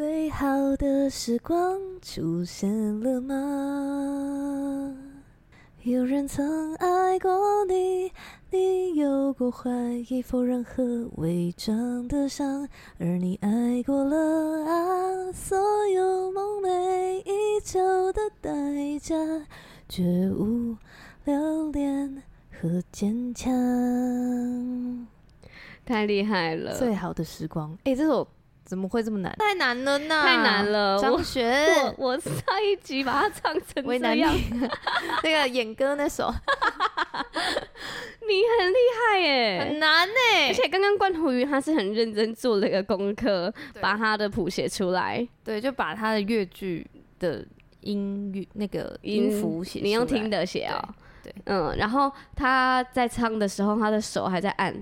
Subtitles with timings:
[0.00, 0.48] 最好
[0.78, 4.96] 的时光出现了吗？
[5.82, 7.30] 有人曾爱过
[7.66, 8.10] 你，
[8.50, 9.70] 你有过怀
[10.08, 12.66] 疑、否认和伪装的伤，
[12.98, 14.16] 而你爱过了
[14.64, 15.58] 啊，所
[15.88, 18.50] 有梦寐以求的代
[18.98, 19.14] 价，
[19.86, 20.78] 觉悟、
[21.26, 22.22] 留恋
[22.58, 23.52] 和坚强。
[25.84, 26.74] 太厉害了！
[26.78, 28.26] 最好的时光，哎、欸，这首。
[28.70, 29.34] 怎么会这么难？
[29.36, 30.22] 太难了呢！
[30.22, 30.96] 太难了！
[31.00, 32.32] 张悬，我我上
[32.64, 34.32] 一集把它唱成这样，
[35.24, 36.32] 那个演歌那首，
[38.20, 40.46] 你很厉害耶，很难耶。
[40.50, 46.86] 而且刚刚罐头鱼他是很认真做了一个功课，把他的谱写出来，对，就把他的乐句
[47.18, 47.44] 的
[47.80, 50.94] 音乐那个音符写，你用听的写啊，
[51.24, 54.72] 对，嗯，然后他在唱的时候，他的手还在按。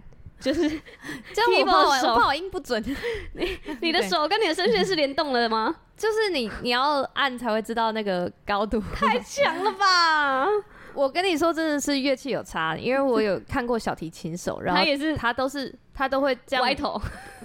[0.40, 0.62] 就是
[1.34, 2.82] 这样，我怕我怕我音不准。
[3.34, 5.74] 你 你的手跟你的声线是联动了的吗？
[5.96, 8.80] 就是你你要按才会知道那个高度。
[8.94, 10.46] 太强了吧！
[10.94, 17.00] 我跟你说，真的是乐器有差，因为我有看过小提琴手，然后他也是他都是他都会这样歪头。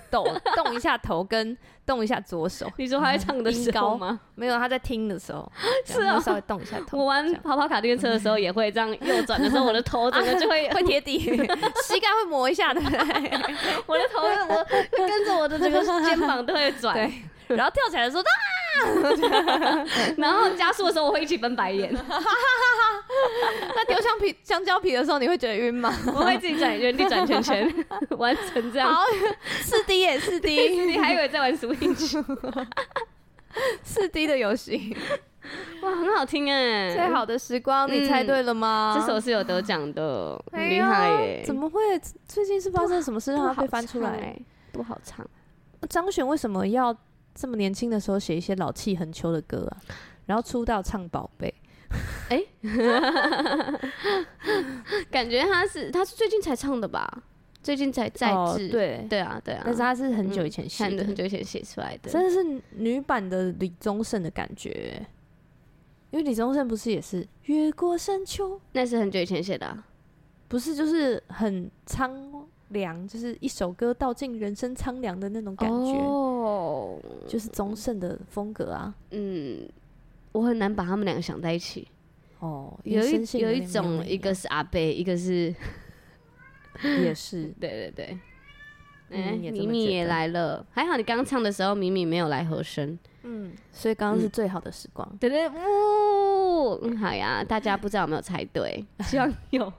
[0.10, 0.24] 抖
[0.56, 2.72] 动一下头，跟动一下左手。
[2.78, 4.20] 你说他在唱的时候吗？
[4.36, 5.52] 没有，他在听的时候，
[5.84, 7.00] 是啊，稍微动一下头。
[7.00, 12.80] 我玩跑跑卡丁车的时候也会这样，右转的时候我的头 整个就会会贴地，膝盖会磨一下的。
[13.88, 17.12] 我的头我跟着我的这个肩膀都会转，对。
[17.58, 19.86] 然后跳起来的时候啊，
[20.18, 21.92] 然后加速的时候我会一起翻白眼。
[23.76, 25.94] 那丢橡皮香蕉皮的时候，你会觉得晕吗？
[26.08, 27.86] 我会自己转原地转圈圈，
[28.18, 28.94] 完成这样。
[28.94, 29.04] 好，
[29.62, 32.24] 四 D 耶，四 D， 你还以为在玩 Switch？
[33.84, 34.96] 四 D 的游戏，
[35.82, 36.92] 哇，很好听哎！
[36.96, 38.98] 最好的时光，你猜对了吗？
[39.00, 41.44] 这首是有得奖的，很厉害耶！
[41.46, 41.80] 怎么会？
[42.28, 44.36] 最近是发生什么事让它被翻出来？
[44.72, 45.26] 不好唱。
[45.90, 46.96] 张悬为什么要
[47.36, 49.78] 这么年轻的时候写一些老气横秋的歌啊？
[50.26, 51.54] 然后出道唱宝贝。
[52.30, 52.44] 哎，
[55.12, 57.24] 感觉他是他是最近才唱的吧？
[57.62, 59.62] 最近才在制，对对啊对啊。
[59.64, 65.06] 但是他是很久以前写的，很久以前写出来的，真的是女版的李宗盛的感觉。
[66.12, 68.60] 因为李宗盛不是也是越过山丘？
[68.74, 69.76] 那是很久以前写的，
[70.48, 75.94] 不是就是很苍凉，就是一首歌道尽人生苍凉的那种感觉。
[75.94, 78.94] 哦，就是宗盛的风格啊。
[79.12, 79.68] 嗯。
[80.34, 81.88] 我很难把他们两个想在一起。
[82.40, 85.56] 哦，有一有一种，一个是阿贝，一个是
[86.84, 88.20] 也是， 对对对。
[89.10, 92.98] 哎，米米也来了，还好你刚刚唱的时候，米米没有来和声。
[93.22, 95.08] 嗯，所以刚刚是最好的时光。
[95.20, 98.84] 对对，呜，好呀，大家不知道有没有猜对？
[99.06, 99.72] 希望有。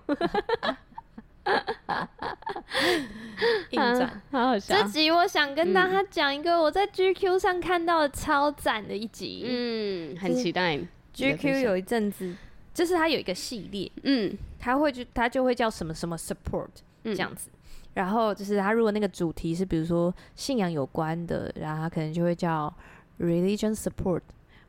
[3.70, 4.76] 硬转，好好笑。
[4.76, 10.78] 这集我想跟大家讲一个我在 GQ 上看到的超赞的一集，嗯，很期待。
[11.14, 12.34] GQ 有一阵子，
[12.72, 16.66] 就是它有一个系列，嗯，它会就它就会叫什么什么 support
[17.04, 17.48] 这样子，
[17.92, 22.72] 然后就是它如果那个主题是比如说信仰有关的，然后它可能就会叫
[23.20, 24.22] religion support，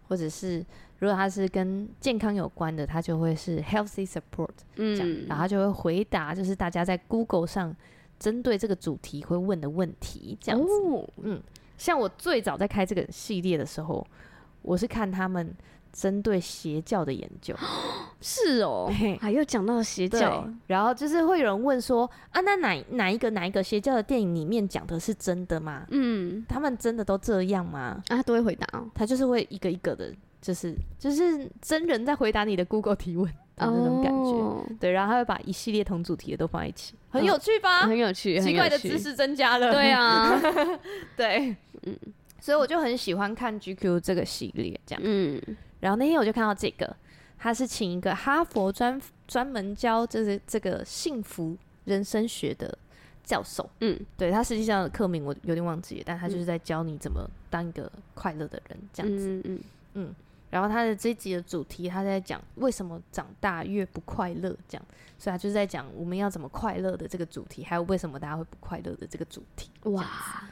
[0.08, 0.66] 或者是。
[1.00, 7.76] 如果他是跟健康有关的，他就会是 healthy support，嗯，这样，然后他就会回答，就是大家在 Google 上
[8.18, 11.42] 针对这个主题会问的问题，这样子，哦、嗯，
[11.78, 14.08] 像我最早在开这个系列的时候，
[14.62, 15.54] 我是看他们
[15.96, 17.56] 针对邪教的研究，
[18.20, 18.92] 是哦，
[19.22, 25.86] 还又讲到邪教，然后就是会有人问说，啊，那哪哪一个哪一个邪教的电影里面讲的是真的吗？
[25.92, 28.02] 嗯，他们真的都这样吗？
[28.10, 30.14] 啊，他都会回答哦，他就是会一个一个的。
[30.42, 33.26] 就是就是真人在回答你的 Google 提问
[33.56, 34.62] 的那种感觉，oh.
[34.80, 37.80] 对，然后他会把一系列同主题的都放在一起，很有趣吧？
[37.88, 39.72] 嗯、很有趣，奇怪的知识增加了。
[39.74, 40.40] 对啊，
[41.18, 41.56] 对，
[41.88, 41.98] 嗯，
[42.40, 45.42] 所以我就很喜欢看 GQ 这个系列，这样，嗯，
[45.86, 46.96] 然后那天我就看到这个，
[47.38, 52.76] 他是请一个哈佛专专门教这个这个幸福人生学的
[53.24, 59.60] 教授，嗯，对，他实际上的课名我有点忘记了，但他就是在教你怎么当一个快乐的人，这样子，嗯嗯。
[59.94, 60.16] 嗯
[60.50, 64.86] 然后他的这一集的主题，他在讲为什么长大越不快乐，这样，
[65.20, 69.70] 所以他就是在讲我们要怎么快乐的这个主题，还有为什么大家会不快乐的这个主题。
[69.84, 70.44] 哇，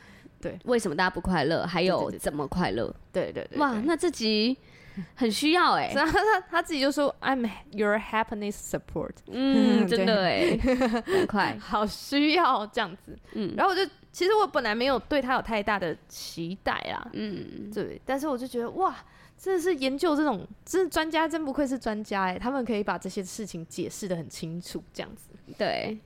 [0.42, 2.94] 对，为什么大家不快乐，还有怎么快乐？
[3.14, 3.60] 对对对，对。
[3.60, 4.58] 哇，那这集
[5.16, 9.16] 很需要哎、欸，他他他自己就说 I'm your happiness support。
[9.28, 10.58] 嗯， 真的哎，
[11.06, 13.18] 很快， 好需要这样子。
[13.34, 18.96] 嗯，然后我就其实我本来没有对他有太大的期待啊，嗯，对，但是我就觉得哇。
[19.36, 25.32] 真的是研究这种，真专家真不愧是专家哎，他们可以把这些事情解释的很清楚，这样子。
[25.58, 26.00] 对，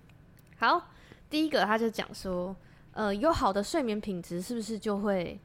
[0.57, 0.89] 好，
[1.29, 2.55] 第一个他就讲说，
[2.93, 5.39] 呃，有好的睡眠品质是不是就会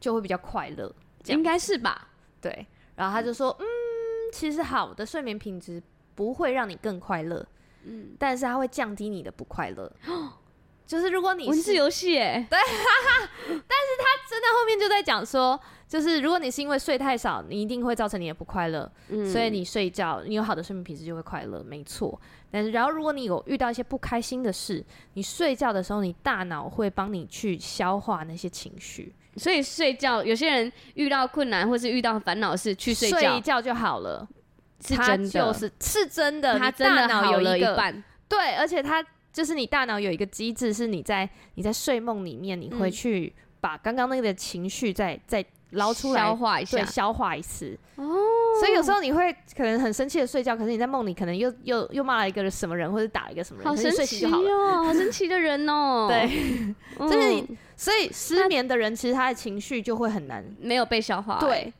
[0.00, 0.90] 就会比较快乐，
[1.26, 2.08] 应该是吧？
[2.40, 2.66] 对。
[2.96, 3.64] 然后他就说，嗯，
[4.32, 5.82] 其实好的睡眠品质
[6.14, 7.46] 不会让你更快乐，
[7.84, 9.90] 嗯，但是它会降低你的不快乐。
[10.84, 22.18] 就是如果你是文字游戏，哎，对，哈哈，但是他真的后面就在讲说，就是如果你是因为睡太少，你一定会造成你的不快乐，嗯，所以你睡觉，你有好的睡眠品质就会快乐，没错。
[22.50, 24.82] 但是然后如果你有遇到一些不开心的事，
[25.12, 34.26] 你睡觉的时候，你大脑会帮你去消化那些情绪，所以睡觉有些人遇到困难或是遇到烦恼事去睡觉，睡觉就好了，
[34.84, 39.04] 是真的，就是是真的，他真的好了一半，对，而且他。
[39.30, 47.78] 就是你大脑有一个机制，是你在你在睡梦里面，你会去把刚刚那个情绪再再捞出来，消化一下，对，消化一次。
[47.96, 48.04] 哦，
[48.60, 56.06] 所以有时候你会可能很生气的睡觉，可是你在梦里可能又又又骂了一个什么人，或者打了一个什么人，好神奇哦，好神奇的人哦。
[56.10, 56.28] 对，
[56.98, 61.38] 就是你，所以失眠的人其实他的情绪就会很难没有被消化。
[61.40, 61.72] 对。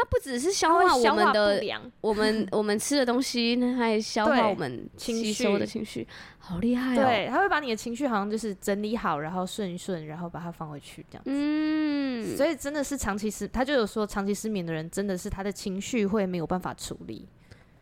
[0.00, 1.60] 它不只是消化我们的，
[2.00, 6.06] 我们我们吃的东西，它还消化我们吸收的情绪，
[6.48, 7.04] 好厉害哦！
[7.04, 11.30] 对，他会把你的情绪好像就是整理好，然后顺一顺，然后把它放回去这样子。
[11.30, 17.28] 嗯，所以真的是长期失，他就有说长期失眠的人，真的是他的情绪会没有办法处理。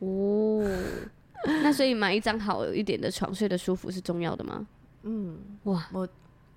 [0.00, 0.60] 哦，
[1.62, 4.66] 那所以买一张好一点的床，睡得舒服是重要的吗？
[5.04, 6.08] 嗯，哇，我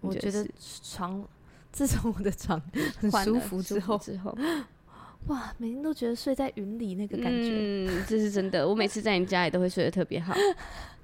[0.01, 0.47] 我觉得
[0.83, 1.23] 床，
[1.71, 2.59] 自从我的床
[2.97, 4.35] 很舒服之后之后。
[5.27, 8.65] 哇，每天都觉得睡在云里那个感觉，嗯，这是真的。
[8.65, 10.33] 我每次在你家里都会睡得特别好。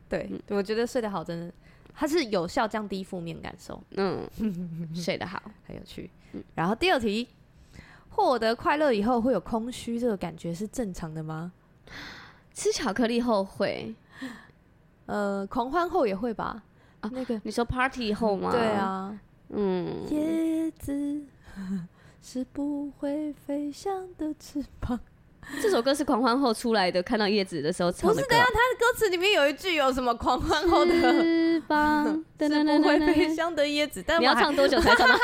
[0.09, 1.53] 对，嗯、我觉得睡得好真的，
[1.93, 3.81] 它是有效降低负面感受。
[3.97, 4.27] 嗯，
[4.95, 6.09] 睡得好很有趣。
[6.33, 7.27] 嗯、然后第二题，
[8.09, 11.51] 获得快乐以后会有空虚这个感觉是正常的吗？
[12.53, 13.93] 吃巧克力后会，
[15.07, 16.63] 呃，狂欢后也会吧？
[17.01, 18.51] 啊，那个你说 party 后吗？
[18.51, 19.19] 对啊，
[19.49, 21.21] 嗯，叶子。
[22.21, 24.99] 是不会飞翔的翅膀。
[25.61, 28.13] 这首歌是狂欢后出来的，看到叶子的时候唱的。
[28.15, 32.05] 不是等下，他的歌词里面有一句有什么狂欢后的翅膀，
[32.39, 34.03] 是不会飞翔的叶子。
[34.05, 35.07] 但你要唱多久才唱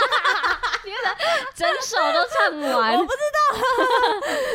[1.55, 2.93] 整首都唱完。
[2.97, 3.39] 我不知道，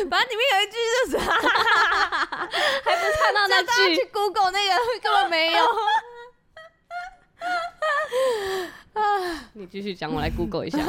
[0.09, 3.95] 反正里面有一句就是，还不是看到那句？
[3.95, 5.63] 去 Google 那个根本没有。
[8.93, 8.99] 啊，
[9.53, 10.79] 你继续讲，我来 Google 一下。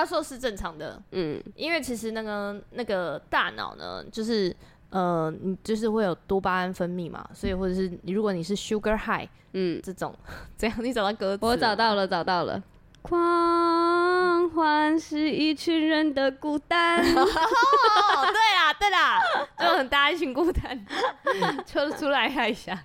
[0.00, 4.54] 他说是正常的，嗯，因为其实那个那个大脑呢，就是
[4.90, 10.14] 呃，你就是会有多巴胺分泌嘛，所以或者是你如果你是 sugar high，嗯，这种
[10.58, 12.62] 这样，你找到歌词，我找到了，找到了。
[13.02, 17.00] 狂欢是一群人的孤单。
[17.00, 17.24] 哦，
[18.30, 19.20] 对啦，对啦，
[19.58, 20.86] 就很大一群孤单，
[21.66, 22.80] 抽出来看一下。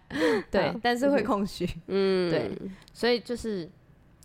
[0.49, 1.69] 对，但是会空虚。
[1.85, 2.51] 嗯，对，
[2.93, 3.69] 所以就是，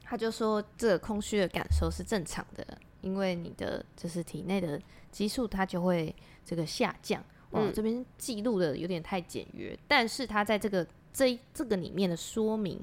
[0.03, 2.67] 他就说这个空虚的感受是正常的，
[3.03, 6.15] 因为你的就是体内的激素它就会
[6.45, 7.23] 这个下降。
[7.51, 12.81] 哇，这边记录的有点太简约，但是它在这个这这个里面的说明。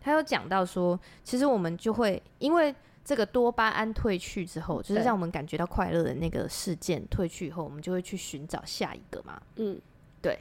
[0.00, 2.74] 它有讲到说，其实我们就会因为
[3.04, 9.42] 这个多巴胺褪去之后，就是让我们感觉到快乐的那个事件褪去以后，我们就会去寻找下一个嘛。
[9.56, 9.78] 嗯，
[10.22, 10.38] 对，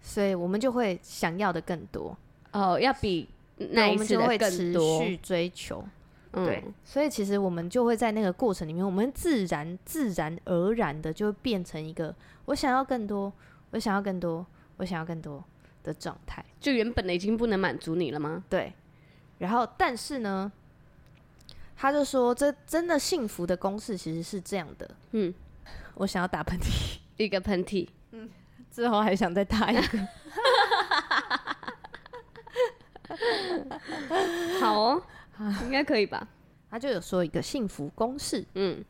[0.00, 2.16] 所以我们就会想要的更多
[2.52, 5.82] 哦，要比那一次的更多，我们就会持续追求。
[6.32, 12.14] 对，所以其实我们就会在那个过程里面，我们自然自然而然的就会变成一个
[12.44, 13.32] 我想要更多，
[13.70, 15.42] 我想要更多，我想要更多
[15.82, 16.44] 的状态。
[16.60, 18.44] 就原本的已经不能满足你了吗？
[18.48, 18.72] 对。
[19.38, 20.52] 然后，但是呢，
[21.74, 24.90] 他就说，这真的幸福的公式其实是这样的。
[25.12, 25.32] 嗯，
[25.94, 28.28] 我想要打喷嚏，一个喷嚏，嗯，
[28.70, 29.98] 之后还想再打一个。
[34.60, 35.02] 好哦，
[35.62, 36.28] 应该可以吧？
[36.70, 38.44] 他就有说一个幸福公式。
[38.54, 38.84] 嗯，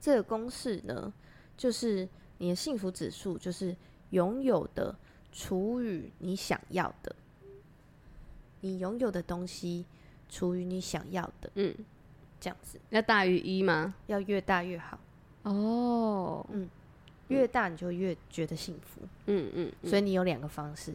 [0.00, 1.12] 这个公式呢，
[1.56, 2.08] 就是
[2.38, 3.74] 你的幸福指数，就是
[4.10, 4.94] 拥有的
[5.30, 7.14] 除以你想要的。
[8.60, 9.84] 你拥有的东西
[10.28, 11.72] 除以你想要的，嗯，
[12.40, 13.94] 这样子要大于一吗？
[14.08, 14.98] 要越大越好。
[15.44, 16.68] 哦，嗯，
[17.28, 19.00] 越大你就越觉得幸福。
[19.26, 20.92] 嗯嗯，嗯，所以你有两个方式，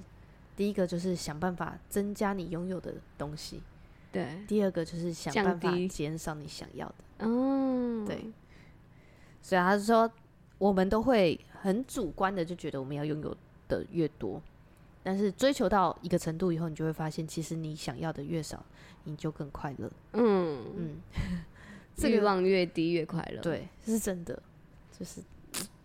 [0.58, 3.62] 第一个就是想办法增加你拥有的东西，
[4.14, 4.26] 对。
[4.48, 6.96] 第二个就是想办法减少你想要的。
[7.20, 8.32] 嗯，对。
[9.42, 10.10] 所以他是说，
[10.58, 13.36] 我们都会很主观的就觉得我们要拥有
[13.68, 14.42] 的越多。
[15.06, 18.64] 但是追求到一个程度以后，你就会发现，其实你想要的越少，
[19.04, 19.92] 你就更快乐。
[20.14, 21.02] 嗯嗯，
[22.10, 23.42] 欲望越低越快乐。
[23.42, 24.42] 对，这是真的，
[24.98, 25.20] 就是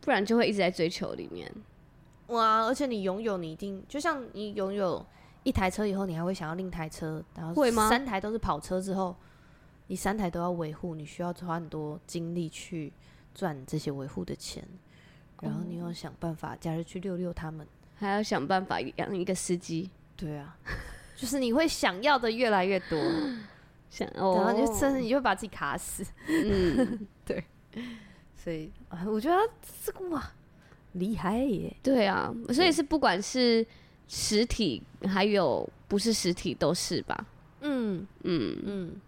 [0.03, 1.53] 不然就会一直在追求里面。
[2.29, 2.65] 哇！
[2.67, 5.05] 而且你拥有，你一定就像你拥有
[5.43, 7.89] 一台车以后，你还会想要另一台车，然后会吗？
[7.89, 9.17] 三台都是跑车之后，
[9.87, 12.93] 你三台都要维护，你需要花很多精力去
[13.35, 14.63] 赚这些维护的钱，
[15.41, 17.67] 然后你要想办法假日去遛遛他们，
[17.97, 19.91] 还要想办法养一个司机。
[20.17, 20.57] 对啊，
[21.17, 22.99] 就是你会想要的越来越多，
[23.89, 26.05] 想，哦、然后就甚至你就会把自己卡死。
[26.27, 27.45] 嗯， 对。
[28.35, 28.73] 所以
[29.07, 29.37] 我觉得
[29.85, 30.33] 这个哇
[30.93, 31.77] 厉害耶。
[31.83, 33.65] 对啊，所以是不管是
[34.09, 37.27] 实体还有不是实体都是吧？
[37.61, 39.01] 嗯嗯嗯。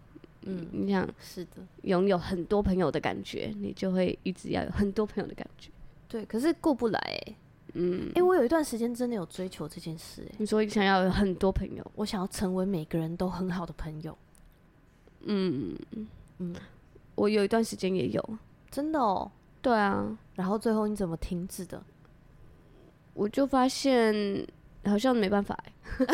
[0.43, 5.69] 嗯，你想是的，拥有很多朋友的感觉，你就会一直要有很多朋友的感觉。
[6.07, 7.35] 对，可是过不来哎。
[7.73, 10.35] 嗯，哎、欸，我有一段时间真的有追求这件事哎。
[10.39, 14.17] 你说你想要有很多朋友，我想要成为每个人都很好的朋友。
[15.25, 15.77] 嗯
[16.39, 16.55] 嗯，
[17.13, 18.37] 我有一段时间也有，
[18.71, 19.31] 真的哦。
[19.61, 21.83] 对啊，然后最后你怎么停止的？
[23.13, 24.43] 我就发现。
[24.89, 25.73] 好像没办法哎，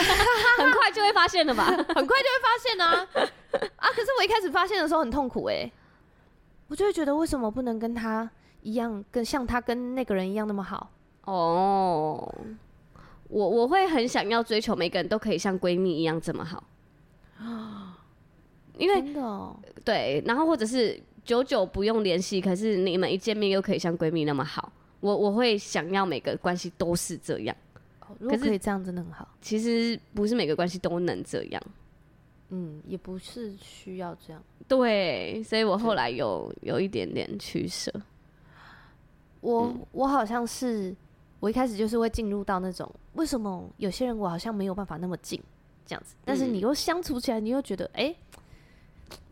[0.58, 1.66] 很快就会发现了吧？
[1.72, 3.08] 很快就会发现啊！
[3.78, 5.72] 啊，可是我一开始发现的时候很痛苦哎，
[6.68, 8.30] 我就会觉得为什么不能跟他
[8.62, 10.90] 一样，跟像他跟那个人一样那么好？
[11.26, 12.36] 哦，
[13.30, 16.64] 我我会很想要追求每个人都可以像闺蜜一样这么好
[17.40, 17.98] 啊，
[18.78, 19.02] 因为
[19.86, 27.56] 对，然后或者是久久不用联系，可是你们一见面又可以像闺蜜那么好，我我会想要每个关系都是这样。
[28.20, 29.28] 如果可以这样，真的很好。
[29.42, 31.62] 其实不是每个关系都能这样，
[32.50, 34.42] 嗯，也不是需要这样。
[34.68, 37.92] 对，所以我后来有有一点点取舍。
[39.42, 40.96] 我、嗯、我好像是，
[41.40, 45.42] 我一开始就是会进入到那种，为什么有些人我好像没有办法那么近
[45.86, 48.18] 这样子，但是你又相处起来，你又觉得哎、欸，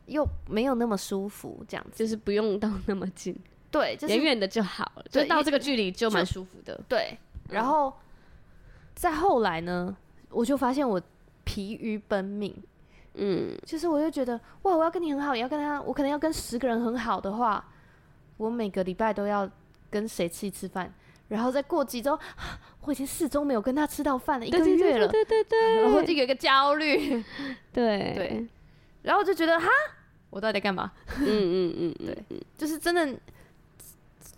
[0.06, 3.36] 又没有那么舒服，这样子，就是不用到那么近，
[3.72, 6.80] 对，远、就、远、是、的就好了，就到这个距离就蛮舒服的。
[6.88, 7.18] 对，
[7.50, 7.94] 然后。
[8.96, 9.96] 嗯再后来呢，
[10.30, 11.00] 我就发现我
[11.44, 12.56] 疲于奔命，
[13.16, 17.64] 嗯，就是我就觉得哇，我要跟你很好，也要跟他，我可能要跟十个人很好的话，
[18.38, 19.48] 我每个礼拜都要
[19.92, 20.92] 跟谁吃一次饭，
[21.28, 22.18] 然后再过几周，
[22.86, 27.24] 我已经四周没有跟他吃到饭了，一个月了，对对对， 然后就有一个焦虑，
[27.74, 28.14] 对。
[28.16, 28.48] 对，
[29.04, 29.68] 然后就觉得哈，
[30.30, 30.92] 我到底在干嘛？
[31.20, 32.24] 嗯嗯嗯， 对，
[32.58, 33.14] 就是真的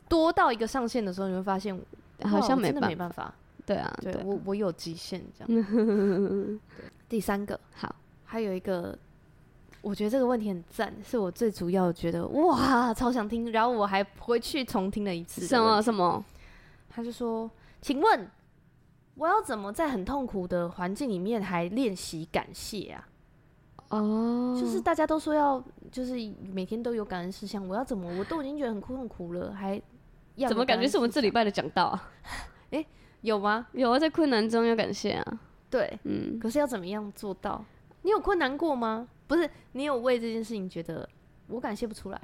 [0.10, 1.80] 多到一个上限的时候，你会发现
[2.24, 3.34] 好像真的没办法。
[3.68, 6.60] 对啊，对，对我我有极限这样。
[7.10, 7.94] 第三个好，
[8.24, 8.98] 还有一个，
[9.82, 15.46] 我觉得这个问题很赞，是我最主要觉得哇，超想听，然后我还回去重听了一次。
[15.46, 16.24] 什么什么？
[16.90, 18.32] 他就说，请问
[19.16, 23.08] 我要怎么在很痛苦的环境里面还练习感谢啊？
[23.90, 26.14] 哦，就是大家都说要，就是
[26.54, 28.10] 每天都有感恩事项，我要怎么？
[28.18, 29.82] 我都已经觉得很痛苦了，还
[30.36, 32.12] 要怎么感觉是我们这礼拜的讲道啊？
[32.72, 32.88] 诶。
[33.22, 33.68] 有吗？
[33.74, 35.40] 有啊，在困难中要感谢啊。
[35.70, 37.64] 对，嗯，可是要怎么样做到？
[38.04, 39.08] 你有困难过吗？
[39.28, 41.08] 不是，你有为这件事情觉得
[41.48, 42.22] 我感谢不出来？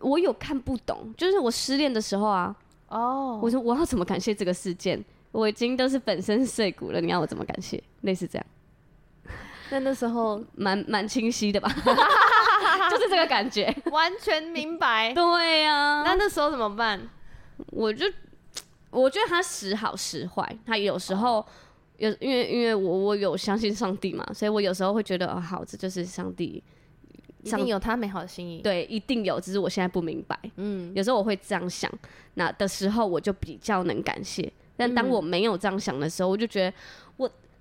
[0.00, 2.56] 我有看不懂，就是我失恋的时候啊。
[2.88, 5.02] 哦，我说我要怎么感谢这个事件？
[5.30, 7.82] 我已经都是粉身碎骨了，你要我怎么感谢？
[8.00, 8.46] 类似这样。
[9.70, 11.68] 那那时候蛮蛮清晰的吧？
[12.90, 15.14] 就是这个感觉，完全明白。
[15.14, 17.00] 对呀、啊，那那时候怎么办？
[17.68, 18.06] 我就。
[18.92, 21.44] 我觉得他时好时坏，他有时候
[21.96, 26.62] 有，因为因为我我有相信上帝嘛，所以我有时候会觉得哦，好，这就是上帝，
[27.44, 30.38] 上帝有他美好的心意，对，一定有，只是我现在不明白。
[30.56, 31.90] 嗯，有时候我会这样想，
[32.34, 37.01] 那的时候我就比较能感谢，但当我没有这样想的时候，我就觉得我。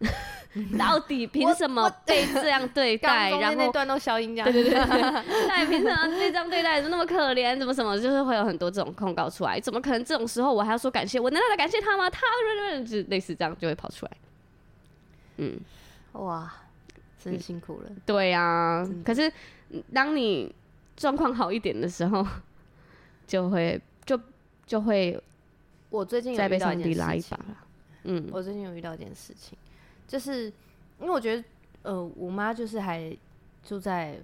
[0.78, 3.32] 到底凭什么被这样对待？
[3.40, 4.52] 然后那段都消音这样。
[4.52, 4.80] 对对对，
[5.48, 6.82] 那你凭什么被这样对待？
[6.82, 7.58] 怎么那么可怜？
[7.58, 7.96] 怎么什么？
[7.98, 9.60] 就是会有很多这种控告出来。
[9.60, 11.20] 怎么可能这种时候我还要说感谢？
[11.20, 12.10] 我难道在感谢他吗？
[12.10, 12.20] 他
[12.86, 14.12] 就类似这样就会跑出来。
[15.38, 15.58] 嗯，
[16.14, 16.52] 哇，
[17.24, 17.86] 真辛苦了。
[17.90, 19.32] 嗯、对呀、啊，可是
[19.94, 20.54] 当你
[20.98, 22.28] 状况好一点的时候，
[23.26, 24.20] 就会就
[24.68, 25.18] 就会，
[25.90, 27.58] 我最近再被上帝拉一把了。
[28.04, 29.58] 嗯，我最近有遇到一件事情。
[30.12, 30.48] 就是
[31.00, 31.44] 因为我觉得，
[31.84, 33.18] 呃，我妈就是还
[33.64, 34.20] 住在，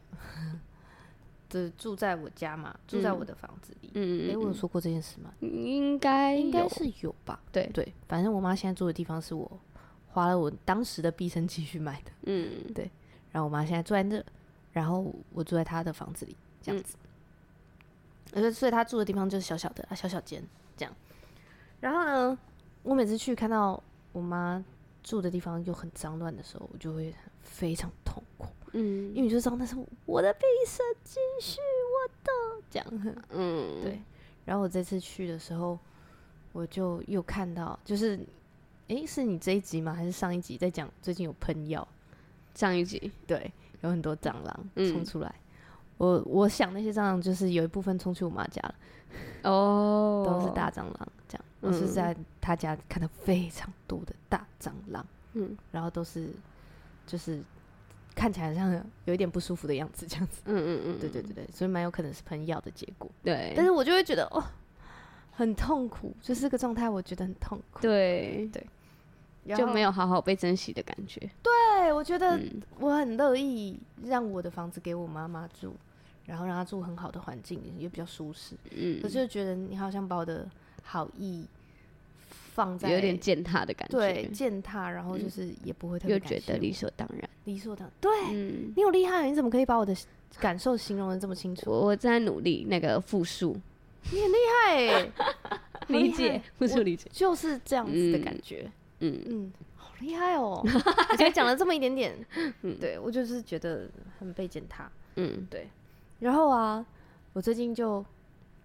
[1.47, 3.89] 就住在我家嘛，住在我的房子里。
[3.93, 5.31] 嗯，哎、欸，我有说过这件事吗？
[5.39, 7.39] 应该应该是有吧。
[7.53, 9.49] 对对，反正我妈现在住的地方是我
[10.09, 12.11] 花了我当时的毕生积蓄买的。
[12.23, 12.91] 嗯，对。
[13.31, 14.21] 然后我妈现在住在那，
[14.73, 16.97] 然后我住在她的房子里，这样子。
[18.33, 20.43] 而且所以她住的地方就是小小的啊，小小间
[20.75, 20.93] 这样。
[21.79, 22.37] 然后呢，
[22.83, 24.61] 我每次去看到我妈。
[25.03, 28.47] 住的地方又很脏乱的时候，我就会非常痛苦。
[28.73, 29.75] 嗯，因为你就知道那是
[30.05, 33.15] 我的毕生积蓄，我的这样。
[33.31, 34.01] 嗯，对。
[34.45, 35.77] 然后我这次去的时候，
[36.51, 38.15] 我就又看到，就是，
[38.87, 39.93] 哎、欸，是你这一集吗？
[39.93, 41.85] 还是上一集在讲最近有喷药？
[42.55, 43.51] 上一集，对，
[43.81, 45.33] 有很多蟑螂冲出来。
[45.97, 48.75] 我我想那些蟑螂就是有一部分冲去我妈家了，
[49.43, 51.45] 哦，都是大蟑螂，这样。
[51.59, 52.15] 我是在
[52.47, 56.29] 他家看到非常多的大蟑螂，嗯，然后都是
[57.05, 57.43] 就是
[58.15, 58.73] 看起来像
[59.03, 63.51] 有一点不舒服的样子，这样子，嗯嗯嗯，对对对对，所以蛮有可能是喷药的结果，对。
[63.53, 64.41] 但是我就会觉得哦，
[65.33, 68.49] 很痛苦，就是这个状态，我觉得很痛苦，对。
[68.53, 68.65] 对，
[69.57, 71.29] 就没有好好被珍惜的感觉。
[71.43, 72.39] 对，我觉得
[72.79, 75.75] 我很乐意让我的房子给我妈妈住，
[76.25, 79.01] 然后让她住很好的环境，也比较舒适，嗯。
[79.01, 80.49] 可是觉得你好像把我的
[80.83, 81.45] 好意
[82.57, 87.93] 放在有点践踏的感觉，对，践踏，然后就是也不会特别又觉得理所当然，理所当然。
[88.01, 89.95] 对，嗯，你有厉害，你怎么可以把我的
[90.39, 91.69] 感受形容的这么清楚？
[91.69, 93.55] 我在努力那个复述，
[94.11, 94.35] 你很厉
[94.65, 95.11] 害，
[95.89, 98.67] 理解，复述理解，就是这样子的感觉。
[99.01, 100.59] 嗯嗯，好厉害哦！
[100.65, 102.11] 我才讲了这么一点点，
[102.81, 103.87] 对，我就是觉得
[104.17, 104.91] 很被践踏。
[105.17, 105.67] 嗯，对。
[106.19, 106.83] 然后啊，
[107.33, 108.03] 我最近就。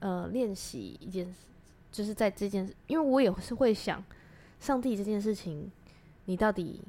[0.04, 1.34] 呃，练习一件事，
[1.92, 4.02] 就是在这件事，因为我也是会想，
[4.58, 5.70] 上帝这件事情，
[6.24, 6.80] 你到底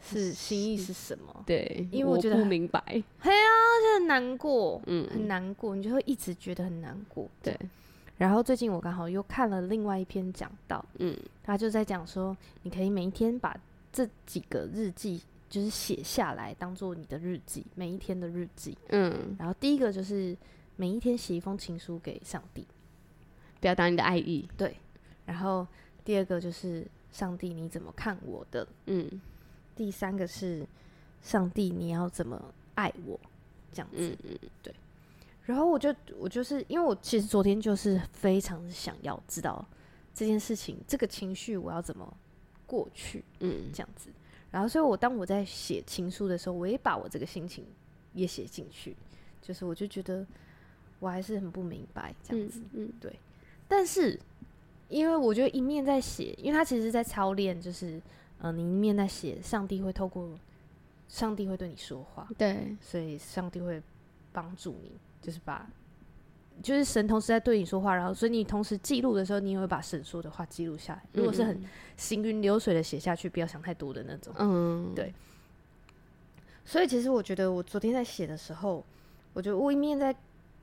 [0.00, 1.42] 是心意是什么？
[1.44, 2.80] 对，因为我觉得不明白，
[3.18, 3.50] 嘿啊，
[3.82, 7.28] 就很难过，嗯，很难过，你就会一直觉得很难过。
[7.42, 7.58] 对，
[8.16, 13.54] 然后最近我刚好又看了另外一篇讲到，嗯，他就在讲说，你可以每一天把
[13.92, 20.36] 这几个日记就是写下来，当做你的日记，每一天的日记，嗯，然后第一个就是。
[20.74, 22.66] 每一天写一封情书给上帝，
[23.62, 24.46] 表达你的爱意。
[24.58, 24.76] 对，
[25.24, 25.66] 然后
[26.04, 28.66] 第二个就是上帝，你怎么看我的？
[28.86, 29.08] 嗯，
[29.76, 30.66] 第三个是
[31.22, 33.18] 上帝，你要怎么爱我？
[33.72, 34.74] 这样子，嗯嗯，对。
[35.44, 39.64] 然后我就我就是因为我其实昨天就是非常想要知道
[40.12, 42.16] 这件事情，这个情绪我要怎么
[42.66, 43.24] 过去？
[43.40, 44.10] 嗯，这样子。
[44.50, 47.64] 然后，所以我当我在写情书的时候，我也把我这个心情
[48.12, 48.94] 也写进去，
[49.40, 50.26] 就是我就觉得。
[51.02, 53.18] 我还是很不明白这样子，嗯，嗯对。
[53.74, 54.20] 但是，
[54.90, 58.02] 因为我觉得一面在写，因为他其实在操练，就是，嗯、
[58.40, 60.28] 呃，你一面在写，上帝会透过，
[61.08, 63.82] 上帝会对你说话，对，所以上帝会
[64.30, 64.92] 帮助你，
[65.22, 65.66] 就是把，
[66.62, 71.02] 就是神同时在对你说话，然后，所以你同时记录的时候，你也会把神说的话记录下来。
[71.14, 71.64] 如果是很
[71.96, 75.14] 行云流水的写下去，不要想太多的那种，嗯，对。
[76.66, 78.84] 所以，其实我觉得，我昨天在写的时候，
[79.32, 80.14] 我觉得我一面在。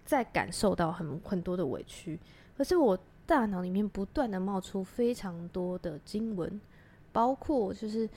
[0.06, 2.20] 在感受到很很多的委屈，
[2.58, 2.98] 可是我
[3.30, 6.60] 大脑里面不断的冒出非常多的经文，
[7.12, 8.08] 包括就是，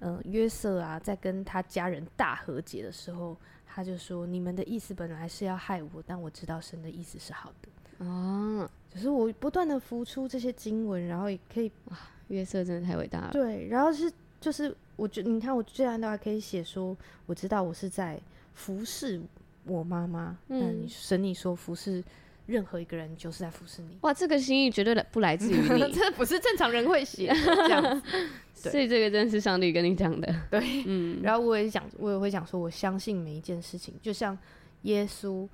[0.00, 3.34] 嗯、呃，约瑟啊，在跟他家人大和解的时候，
[3.66, 7.68] 他就说：“你们的意思本来是要害我，但我知道神的意思是好的。”
[8.04, 11.96] 啊，就是我不断的浮出这些经文，然后也可以，哇，
[12.28, 13.30] 约瑟真的太伟大了。
[13.32, 18.20] 对，然后是就是，我觉你看，我这样的话可以写说，我知道我是在
[18.52, 19.18] 服侍。
[19.64, 22.02] 我妈妈，嗯，你神你说服侍
[22.48, 23.96] 任何一个人就是在服侍你。
[24.00, 28.18] 哇，这个心意绝对不来自于你， 这不是正常人会写这样子。
[28.70, 30.34] 所以这个真是上帝跟你讲的。
[30.50, 31.20] 对，嗯。
[31.22, 34.36] 然后我也讲，我也会讲说，我相信每一件事情，就像
[34.82, 35.46] 耶稣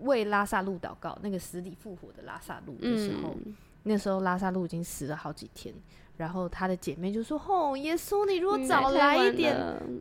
[0.00, 5.74] 为拉萨路祷告，那个死里复活的拉萨路的时候，嗯、那时候拉萨路已经死了好几天，
[6.18, 9.56] 然后他的姐妹就说：“哦，耶稣，你如果早来一点，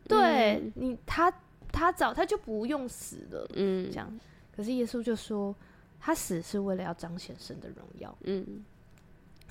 [0.08, 1.34] 对、嗯、你他。”
[1.76, 4.08] 他早他就不用死了，嗯，这样。
[4.56, 5.56] 可是耶稣就说，
[6.00, 8.64] 他死是为了要彰显神的荣耀，嗯，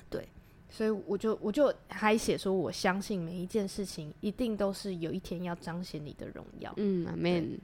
[0.09, 0.27] 对。
[0.69, 7.59] 所以我就我就还写说，我相信每一件事情一定都是有一天要彰显你的荣耀，嗯，Amen。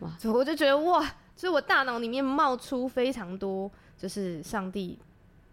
[0.00, 1.04] 哇，所以我就觉得哇，
[1.36, 4.98] 所以我大脑里面冒出非常多就是上帝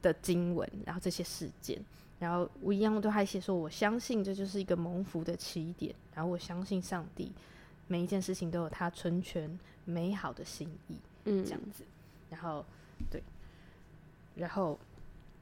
[0.01, 1.83] 的经文，然后这些事件，
[2.17, 7.31] 然后我一样都还写说，我相信这就是一个蒙福的起点，然后我相信上帝。
[7.87, 11.83] 每一件事情都有他纯全美好的心意，嗯，这样子，
[12.29, 12.65] 然后
[13.09, 13.21] 对，
[14.35, 14.79] 然后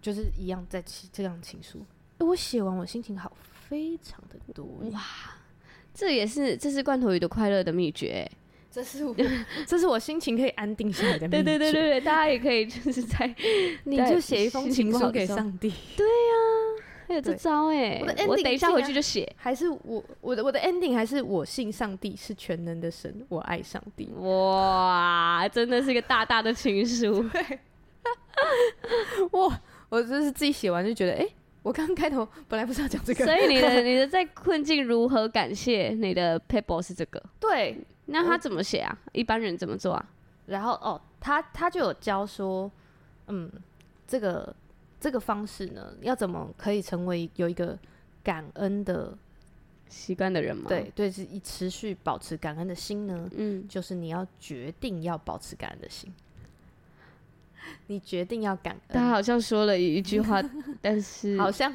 [0.01, 1.85] 就是一样在写这样情书。
[2.19, 3.31] 我写完，我心情好
[3.67, 5.01] 非常的多，哇！
[5.93, 8.29] 这也是这是罐头鱼的快乐的秘诀，
[8.71, 9.15] 这是我
[9.65, 11.43] 这是我心情可以安定下来的秘诀。
[11.43, 13.33] 对对对对对，大家也可以就是在
[13.85, 16.48] 你就写一封情书给上帝，对呀。
[17.09, 17.99] 还有这招哎！
[18.27, 19.27] 我等一下回去就写。
[19.35, 24.07] 还是我我的我的 ending 还是我信上帝是全能的神，我爱上帝。
[24.19, 27.27] 哇，真的是一个大大的情书。
[27.29, 27.59] 对，
[29.31, 29.59] 哇！
[29.89, 33.25] 我就是自己写完就觉得，哎、欸，我刚开头本来不是要讲这个。
[33.25, 37.19] 所以你的 你的在困境如何感谢你的 people 是这个？
[37.39, 38.95] 对，那他怎么写啊？
[39.13, 40.05] 一般人怎么做啊？
[40.45, 42.71] 然后哦，他他就有教说，
[43.29, 43.51] 嗯，
[44.05, 44.55] 这个。
[44.99, 47.77] 这个方式呢，要怎么可以成为有一个
[48.23, 49.17] 感恩的
[49.88, 50.65] 习惯的人吗？
[50.67, 53.29] 对对，是以持续保持感恩的心呢？
[53.35, 56.13] 嗯，就是你要决定要保持感恩的心。
[57.88, 60.41] 你决定要感恩，他好像说了一句话，
[60.81, 61.71] 但是好像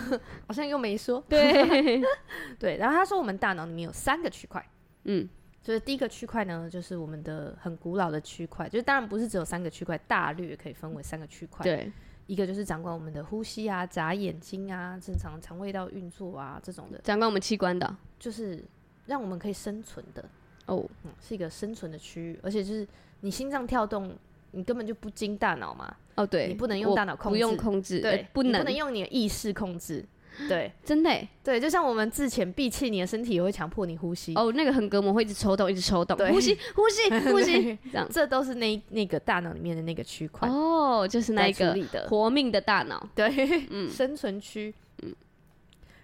[0.46, 1.24] 好像又没说。
[1.28, 2.02] 对
[2.58, 4.64] 对，然后他说我们大脑里面有三个区块，
[5.04, 5.28] 嗯，
[5.62, 11.62] 就是第一个区块呢，就是我们的很古老的区块，就是当然不是只有三个区块，大略可以分为三个区块。
[11.62, 11.90] 对，
[12.28, 18.64] 一个就是掌管我们的呼吸啊、眨眼睛啊、正常肠胃道运作啊这种的，掌管我们器官的，就是
[19.06, 20.24] 让我们可以生存的
[20.66, 22.86] 哦，嗯，是一个生存的区域，而且就是
[23.22, 24.16] 你心脏跳动。
[24.50, 25.94] 你根本就不经大脑嘛？
[26.14, 30.02] 哦，对，你不能用大脑控制，不用控制，对，不能，不能用你的意识控制，
[30.48, 31.10] 对，真的，
[31.42, 34.34] 对，就像我们之前闭气，你的身体也会强迫你呼吸。
[34.34, 40.48] 哦，那个横膈膜会一直抽动，一直抽动，呼吸， 呼吸， 呼吸，这样，这都是那那个大脑里面的那个区块。
[40.48, 41.76] 哦，就是那个
[42.08, 45.14] 活命的大脑，对，嗯，生存区，嗯，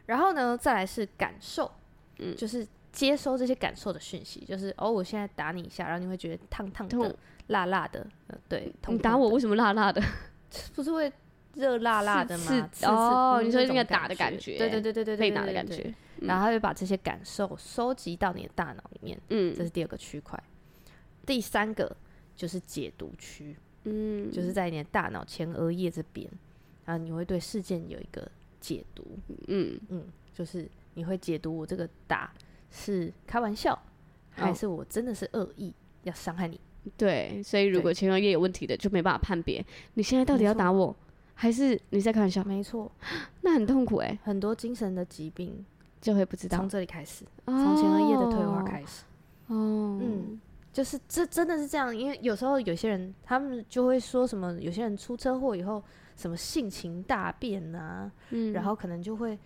[0.06, 1.70] 然后呢，再来是感受，
[2.18, 7.16] 嗯，就是接收这些感受的讯息，就是哦，我现在打你一下，然后你会觉得烫烫的。
[7.48, 10.02] 辣辣的，呃，对，你打我为什么辣辣的？
[10.74, 11.12] 不是会
[11.56, 12.70] 热辣辣的吗？
[12.82, 15.94] 哦，你说那个打的感觉，对对对对对，被打的感觉。
[16.20, 20.40] 然后他会把这些感受收集到你的大脑里面，嗯，这是第二个区块。
[21.26, 21.94] 第三个
[22.36, 26.30] 就是解读区，嗯，就是在你的大脑前额叶这边，
[26.84, 28.26] 然后你会对事件有一个
[28.60, 29.04] 解读，
[29.48, 29.78] 嗯。
[29.88, 32.32] 嗯，就是你会解读我这个打
[32.70, 33.78] 是开玩笑，
[34.30, 35.72] 还是我真的是恶意
[36.04, 36.58] 要伤害你。
[36.96, 39.64] 对，所以如果前额叶有问题的，就没办法判别。
[39.94, 40.94] 你现在到底要打我，
[41.34, 42.42] 还是你在开玩笑？
[42.44, 42.90] 没错，
[43.42, 44.18] 那很痛苦哎。
[44.22, 45.64] 很多精神的疾病
[46.00, 49.04] 就会不知道从这里开始，从前额叶的退化开始。
[49.48, 50.40] 哦，嗯，
[50.72, 55.82] 就是这真的是这样，因为有时候有些人他们就会说什么，有些人出车祸以后
[56.16, 59.38] 什么性情大变啊，嗯，然后可能就会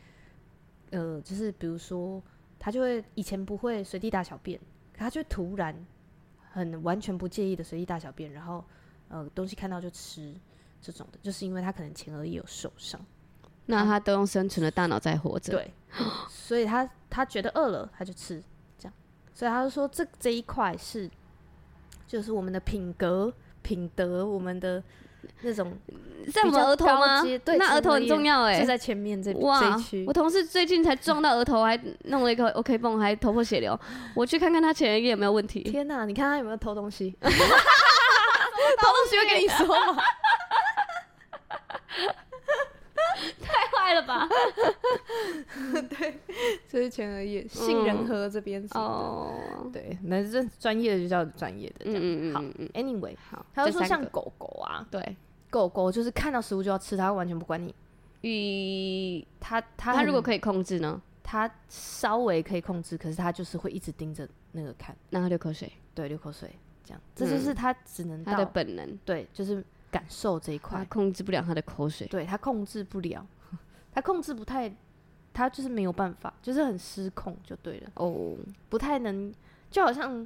[0.90, 2.22] 呃，就是比如说
[2.59, 4.59] 他就会以前不会随地大小便，
[4.92, 5.74] 可他就突然。
[6.51, 8.64] 很完全不介意的随地大小便，然后
[9.11, 10.35] 呃东西看到就吃
[10.81, 13.01] 这种的，就是因为他可能前额叶有受伤，
[13.67, 15.73] 那他都用生存的大脑在活着，对，
[16.29, 18.43] 所以他他觉得饿了他就吃，
[18.79, 18.93] 这样，
[19.35, 21.11] 所以他就说这这一块是
[22.07, 24.83] 就是我们的品格品德，我们的。
[25.43, 25.77] 那种
[26.33, 27.21] 在我们额头吗？
[27.45, 29.61] 对，那额头很重要哎，就在前面这哇，
[30.07, 33.79] 我同事最近才撞到额头，还弄了一个 OK 绷，还头破血流。
[34.14, 35.61] 我去看看他前额叶有没有问题。
[35.64, 37.11] 天哪，你看他有没有偷东西？
[37.21, 40.03] 偷东西会跟你说吗？
[43.43, 44.27] 太坏了吧！
[45.90, 46.18] 对，
[46.66, 49.68] 这是前额叶，杏仁核这边哦。
[49.73, 52.33] 对，那这专业的就叫专业的这样。
[52.33, 52.40] 好
[52.73, 55.16] ，Anyway，好，他就说像狗狗啊，对，
[55.51, 57.75] 狗狗就是看到食物就要吃，它完全不管你。
[58.23, 61.01] 与它它它如果可以控制呢？
[61.23, 65.71] 它稍微可以控制，可是它就是会一直盯着那个看，让它流口水。
[65.94, 66.51] 对，流口水，
[66.83, 68.99] 这样，这就是它只能它的本能。
[69.05, 69.62] 对，就是。
[69.90, 73.27] 感受这一块，他控制不了他的口水，对，他控制不了，
[73.99, 74.73] 他控制不太，
[75.35, 77.91] 他就是没有办法，就是很失控就对了。
[77.95, 78.37] 哦，
[78.69, 79.35] 不太能，
[79.73, 80.25] 就好像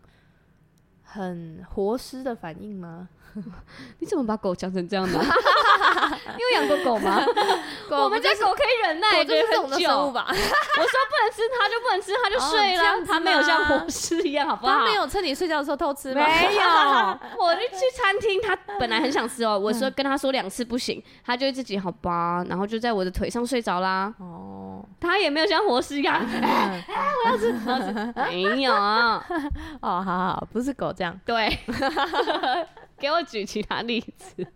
[1.13, 3.09] 很活尸的反应吗？
[3.99, 5.19] 你怎么把狗讲成这样呢？
[6.37, 7.19] 你有养过狗吗？
[7.91, 10.27] 我们家狗可以忍耐，就是这种的生物吧。
[10.29, 13.07] 我说不能吃，它就不能吃，它就睡了。
[13.07, 14.73] 它没有像活尸一样，好不好？
[14.81, 16.27] 它没有趁你睡觉的时候偷吃吗？
[16.27, 16.63] 没有。
[17.39, 19.59] 我就去餐厅，它本来很想吃哦。
[19.59, 24.13] 我说跟他说两次不行，它就自己好吧，然后就在我的腿上睡着啦。
[24.19, 26.21] 哦，它也没有像活尸一样。
[26.23, 28.13] 我要吃，我要吃。
[28.29, 28.75] 没有。
[28.75, 29.23] 哦，
[29.81, 31.21] 好好，不是狗这样。
[31.25, 31.59] 对。
[33.03, 34.47] 给我举其他例子，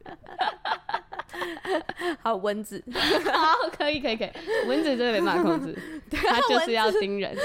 [2.23, 2.81] 还有蚊子，
[3.33, 4.31] 好，可以，可以，可以，
[4.69, 5.77] 蚊子真的没办法控制，
[6.13, 7.37] 它就是要叮人，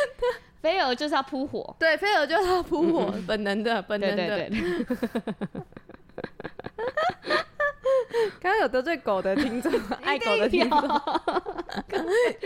[0.62, 4.48] 飞蛾就是要扑火，对，飞蛾就是要扑火，本能的，本能的。
[8.40, 9.72] 刚刚有得罪狗的听众，
[10.04, 10.80] 爱狗的听众，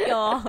[0.08, 0.42] 有。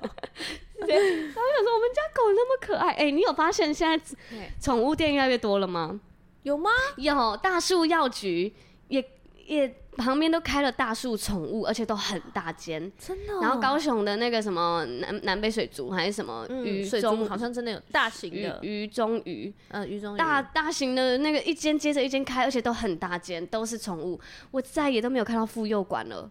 [0.87, 4.17] 然后想说我们家狗那么可爱，哎，你有发现现在
[4.61, 6.01] 宠物店越来越多了吗？
[6.43, 6.71] 有吗？
[6.97, 8.53] 有大树药局
[8.89, 9.05] 也
[9.47, 13.41] 也旁边都开了大树宠物，而且都很大间，真的、哦。
[13.41, 24.21] 然后高雄的那个什么南南北水族还是什么鱼中，好像真的有大型的鱼中鱼，嗯，鱼中鱼大大型的那个一间接着一间开，而且都很大间，都是宠物。
[24.51, 26.31] 我再也都没有看到妇幼馆了。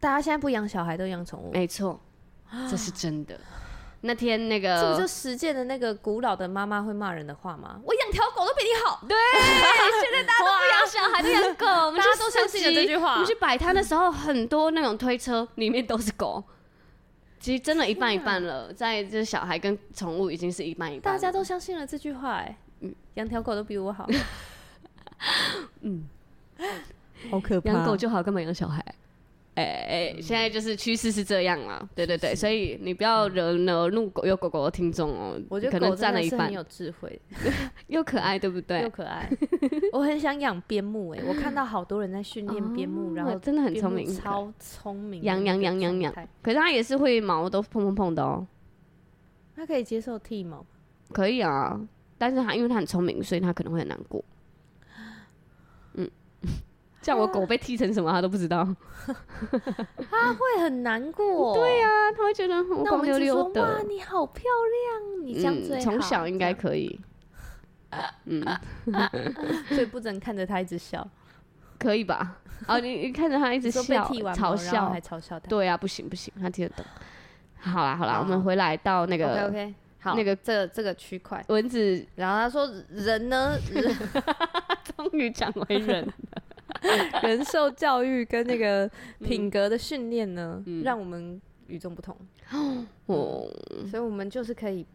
[0.00, 2.00] 大家现在不养小孩，都养宠物，没错，
[2.70, 3.38] 这是真的。
[4.06, 7.80] 那天那个，这不就实践的那个古老的妈妈会骂人的话吗？
[7.82, 9.00] 我养条狗都比你好。
[9.08, 9.16] 对，
[10.02, 13.12] 现在大家都不养小孩，都养狗，我们大家都相信了这句话。
[13.14, 16.44] 我们去摆摊的时候，很多那种推车里面都是狗，
[17.40, 21.14] 其实真的，一半一半了，在这小孩跟宠物已经是一半一半。
[21.14, 24.06] 大家都相信了这句话，哎，嗯，养条狗都比我好。
[25.80, 26.04] 嗯，
[27.30, 28.84] 好可怕，养狗就好，干嘛养小孩？
[29.54, 35.40] 哎哎，现在就是趋势是这样了，对对对，所以你不要惹惹怒狗有狗狗的听众哦。
[35.48, 37.20] 我觉得狗占了一半，很有智慧，
[37.86, 38.82] 又可爱，对不对？
[38.82, 39.30] 又可爱。
[39.92, 46.12] 我很想养边牧哎，我看到好多人在训练边牧，然后真的很聪明，超聪明，养养养养养。
[46.42, 48.44] 可是它也是会毛都碰碰碰的哦。
[49.54, 50.66] 它可以接受剃毛？
[51.12, 51.80] 可以啊，
[52.18, 54.24] 但是它因为它很聪明，所以它可能会很难过。
[57.04, 58.64] 像我狗被踢成什么，他都不知道。
[60.10, 61.54] 他会很难过。
[61.54, 61.86] 对呀，
[62.16, 63.62] 他会觉得很光溜溜的。
[63.62, 65.82] 哇，你好漂亮，你这样最好。
[65.82, 66.98] 从小应该可以。
[68.24, 68.42] 嗯，
[69.68, 71.06] 所以不准看着他一直笑，
[71.78, 72.38] 可以吧？
[72.66, 73.82] 哦，你你看着他一直笑，
[74.34, 75.46] 嘲笑还嘲笑他。
[75.46, 76.84] 对啊，不行不行，他听得懂。
[77.60, 83.56] 好啦好啦，我们回来到那个 OK OK，好，那个这这个区块蚊子，然后他说人呢，
[84.96, 86.06] 终于讲为人。
[87.22, 92.16] 人受教育跟那个品格的训练呢，嗯、让我们与众不同。
[93.06, 94.86] 哦、嗯，所以我们就是可以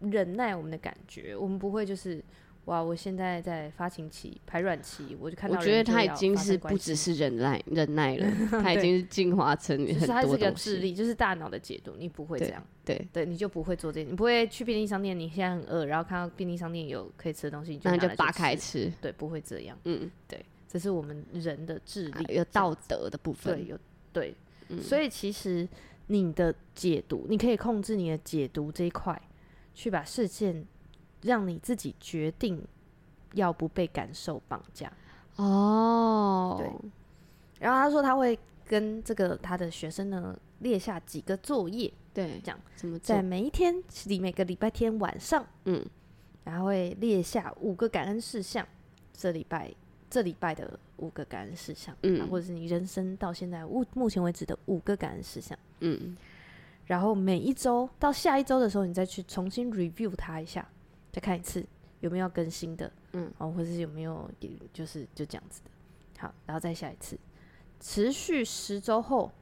[0.00, 2.22] 忍耐我们的感觉，我们不会就是
[2.66, 5.56] 哇，我现在在发情期、排卵期，我就看到。
[5.58, 8.26] 我觉得他已经是不只是忍耐，忍耐了，
[8.62, 10.06] 他已经是进化成很多东西。
[10.06, 12.62] 它是个智力，就是大脑的解读，你不会这样。
[12.84, 18.92] 对对，对，你就不会做这些，你不会去便利商店，你现在很饿，然后看到便利商店有可以吃的东西，那你就扒开吃。
[19.00, 19.78] 对，不会这样。
[19.84, 20.44] 嗯，对。
[20.74, 23.54] 这是我们人的智力，有道德的部分。
[23.54, 23.78] 对，有
[24.12, 24.34] 对，
[24.70, 25.68] 嗯、所以其实
[26.08, 29.16] 你的解读，你可以控制你的解读这一块，
[29.72, 30.66] 去把事件
[31.22, 32.60] 让你自己决定
[33.34, 34.92] 要不被感受绑架。
[35.36, 36.90] 哦，对。
[37.60, 45.86] 然后他说他会跟这个他的学生呢列下几个作业，对，这样怎么在每一天里每个礼拜天晚上，嗯，
[46.42, 48.66] 然后会列下五个感恩事项，
[49.12, 49.72] 这礼拜。
[50.14, 56.16] 这礼拜的五个感恩事项，嗯，或者是你人生到现在目目前为止的五个感恩事项，嗯，
[56.86, 60.64] 然后每一周到下一周的时候，你再去重新 review 它一下，
[61.10, 61.66] 再看一次
[61.98, 64.30] 有没有要更新的，嗯，哦，或者是有没有
[64.72, 65.70] 就是就这样子的，
[66.20, 67.18] 好，然后再下一次，
[67.80, 69.32] 持续十周后，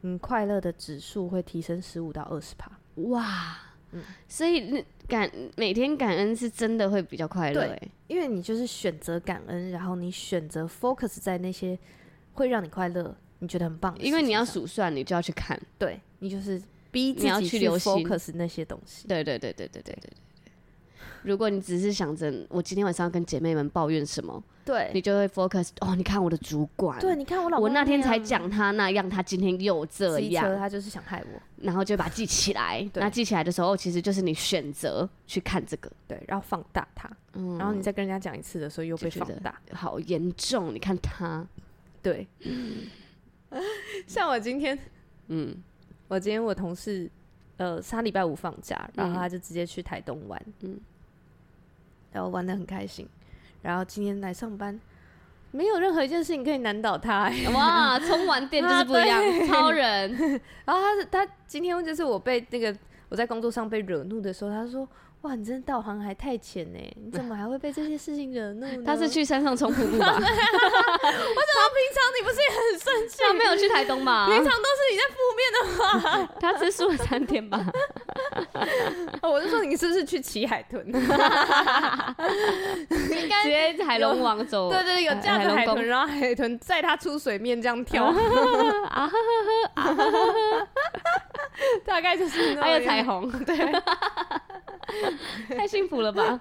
[0.00, 2.72] 你快乐的指数会提升十五到二十趴，
[3.10, 3.71] 哇。
[3.92, 11.78] 嗯，所以那感每天感恩是真的会比较快乐，对，因为你就是选择感恩，然后你选择 focus 在那些
[12.34, 13.96] 会让你快乐、你觉得很棒。
[13.98, 19.06] 因为你要数算，你就要去看，对，你就是逼自己去 focus 那些东西。
[19.06, 20.10] 对对对对对对对对。
[21.22, 32.88] 如果你只是想着我今天晚上要跟姐妹们抱怨什么，对，你就会 focus 哦，你看我的主管，对，你看我老公，我那天才讲他那样，他今天又这样，他就是想害我，然后就把它记起来。
[32.94, 40.74] 那记起来的时候，其实就是你选择去看这个，对，然后放大它，嗯，然后你再跟人家讲一次的时候又被放大，好严重。
[40.74, 41.46] 你看他，
[42.02, 42.26] 对，
[44.06, 44.78] 像我今天，
[45.28, 45.54] 嗯，
[46.08, 47.10] 我今天我同事，
[47.56, 50.78] 呃，他礼拜五放假，然后他就直接去台东玩，嗯。
[52.12, 53.08] 然后玩得很开心，
[53.62, 54.78] 然后今天来上班，
[55.50, 57.30] 没有任何一件事情可以难倒他。
[57.54, 60.10] 哇，充完电就是不一样， 超人。
[60.64, 62.74] 然后他是他今天就是我被那个
[63.08, 64.88] 我在工作上被惹怒的时候，他说。
[65.22, 66.78] 哇，你真的道行还太浅呢！
[66.96, 68.82] 你怎么还会被这些事情惹怒呢？
[68.84, 70.08] 他是去山上冲瀑布吧？
[70.08, 73.18] 我怎么平常你不是也很生气？
[73.22, 74.26] 他没有去台东吧？
[74.26, 76.26] 平常都是你在负面的话。
[76.40, 77.64] 他吃素了三天吧？
[79.30, 80.84] 我就说你是不是去骑海豚？
[80.86, 80.92] 应
[83.28, 84.68] 该直接海龙王走。
[84.70, 88.04] 对对对，有架着海豚，然后海豚载他出水面这样跳。
[88.06, 89.12] 啊哈哈
[89.74, 90.68] 啊哈哈！
[91.84, 93.56] 大概就是还有彩虹， 对。
[95.56, 96.40] 太幸福了吧！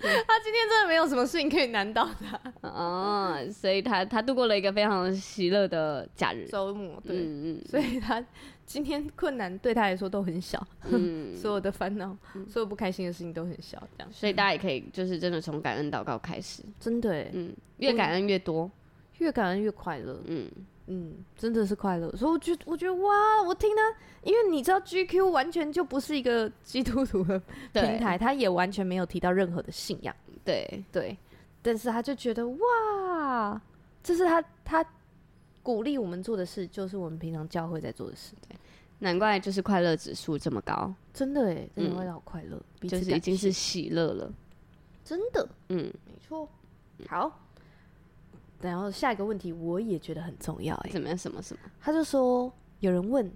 [0.00, 8.22] 他今天真的没有什么事情可以难倒他哦，所以他他度过了一个非常喜乐的假日周末，对，嗯嗯，所以他
[8.70, 12.16] 今天困难对他来说都很小，嗯， 所有的烦恼，
[12.48, 18.70] 所有不开心的事情都很小，这样，所以大家也可以就是真的从感恩祷告开始，真的，嗯，越感恩越多，
[19.18, 20.48] 越感恩越快乐，嗯。
[20.92, 27.40] 嗯，真的是快乐，所以我觉得，我觉得哇，我听他，因为你知道 GQ 完全就不是一个基督徒的
[27.72, 30.12] 平台，他也完全没有提到任何的信仰，
[30.44, 30.82] 对。
[30.90, 31.16] 对，
[31.62, 33.60] 但是他就觉得哇，
[34.02, 34.84] 这是他他
[35.62, 38.56] 鼓励我们做的事，就是我们平常教会在做的事，对，
[39.00, 44.32] 难怪就是快乐指数这么高，真的哎，真的会好快乐，嗯、就是已经是喜乐了，
[45.04, 46.48] 真的，嗯，没错，
[47.08, 47.46] 好。
[48.60, 51.16] 然后下一个问题我也觉得很重要哎，怎么样？
[51.16, 51.70] 什么什么？
[51.80, 53.32] 他就说有人问，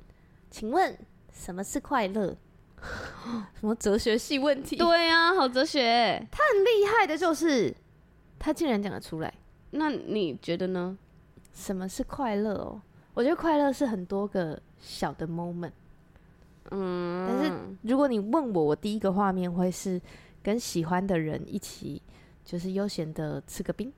[0.51, 0.95] 请问
[1.33, 2.37] 什么是快乐？
[3.59, 4.77] 什么哲学系问题？
[4.77, 6.27] 对呀、啊，好哲学。
[6.31, 7.75] 他很厉害的，就是
[8.39, 9.33] 他竟然讲得出来。
[9.71, 10.99] 那你觉得呢？
[11.55, 12.83] 什么是快乐哦？
[13.15, 15.73] 我觉得快乐是很多个小的 moment。
[16.71, 20.01] 嗯，但是如果你问我，我第一个画面会是
[20.43, 22.03] 跟喜欢的人一起，
[22.45, 23.93] 就是悠闲的吃个冰。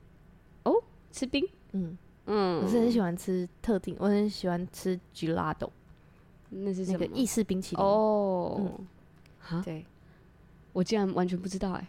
[0.63, 0.73] 哦，
[1.11, 1.45] 吃冰？
[1.71, 5.69] 嗯嗯，我是很喜欢吃特定，我很喜欢吃 gelato。
[6.49, 8.79] 那是那个意式冰淇淋哦，
[9.51, 9.85] 嗯，对，
[10.73, 11.87] 我竟然完全不知道哎，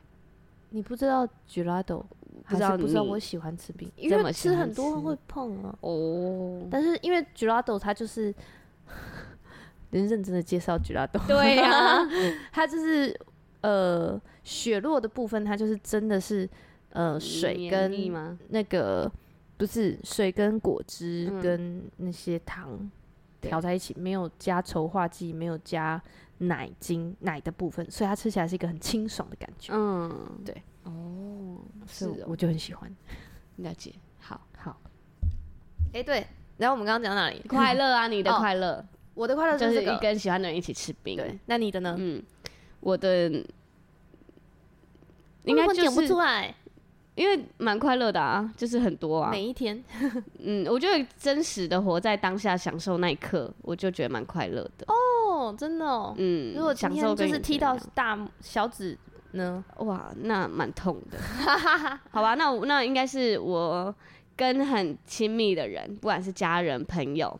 [0.70, 2.04] 你不知道 gelato，
[2.48, 5.76] 不知道不知道我喜欢吃冰，因为吃很多会碰啊。
[5.80, 8.34] 哦，但是因为 gelato 它就是，
[9.90, 11.98] 能认真的介绍 gelato，对呀，
[12.52, 13.18] 它就是
[13.60, 16.48] 呃雪落的部分，它就是真的是
[16.90, 17.92] 呃水跟
[18.48, 19.10] 那个
[19.56, 22.90] 不是水跟果汁跟那些糖。
[23.40, 26.02] 调在一起，没有加稠化剂，没有加
[26.38, 29.72] 奶精奶的部分，所以它吃起来是一个很清爽的感觉。
[29.72, 30.10] 嗯，
[30.44, 30.60] 对。
[30.88, 32.90] 哦，是，我就很喜欢。
[33.56, 33.94] 了解。
[34.18, 34.80] 好，好。
[35.92, 36.26] 哎，对。
[36.56, 37.40] 然后我们刚刚讲到哪里？
[37.48, 38.84] 快乐啊， 你的快乐。
[39.14, 41.16] 我的快乐就是跟喜欢的人一起吃冰。
[41.16, 41.38] 对。
[41.46, 41.94] 那你的呢？
[41.98, 42.22] 嗯，
[42.80, 43.28] 我的
[45.44, 46.54] 应该就是讲不出来。
[47.14, 49.82] 因为蛮快乐的啊，就是很多啊，每一天，
[50.38, 54.86] 嗯，我觉得真实的活在当下，享受那一刻，我就觉得蛮快乐的。
[54.86, 58.96] 哦，真的哦，嗯，如果享受就是踢到大小指
[59.32, 61.18] 呢，哇，那蛮痛的。
[62.10, 63.94] 好吧，那我那应该是我
[64.36, 67.38] 跟很亲密的人，不管是家人朋友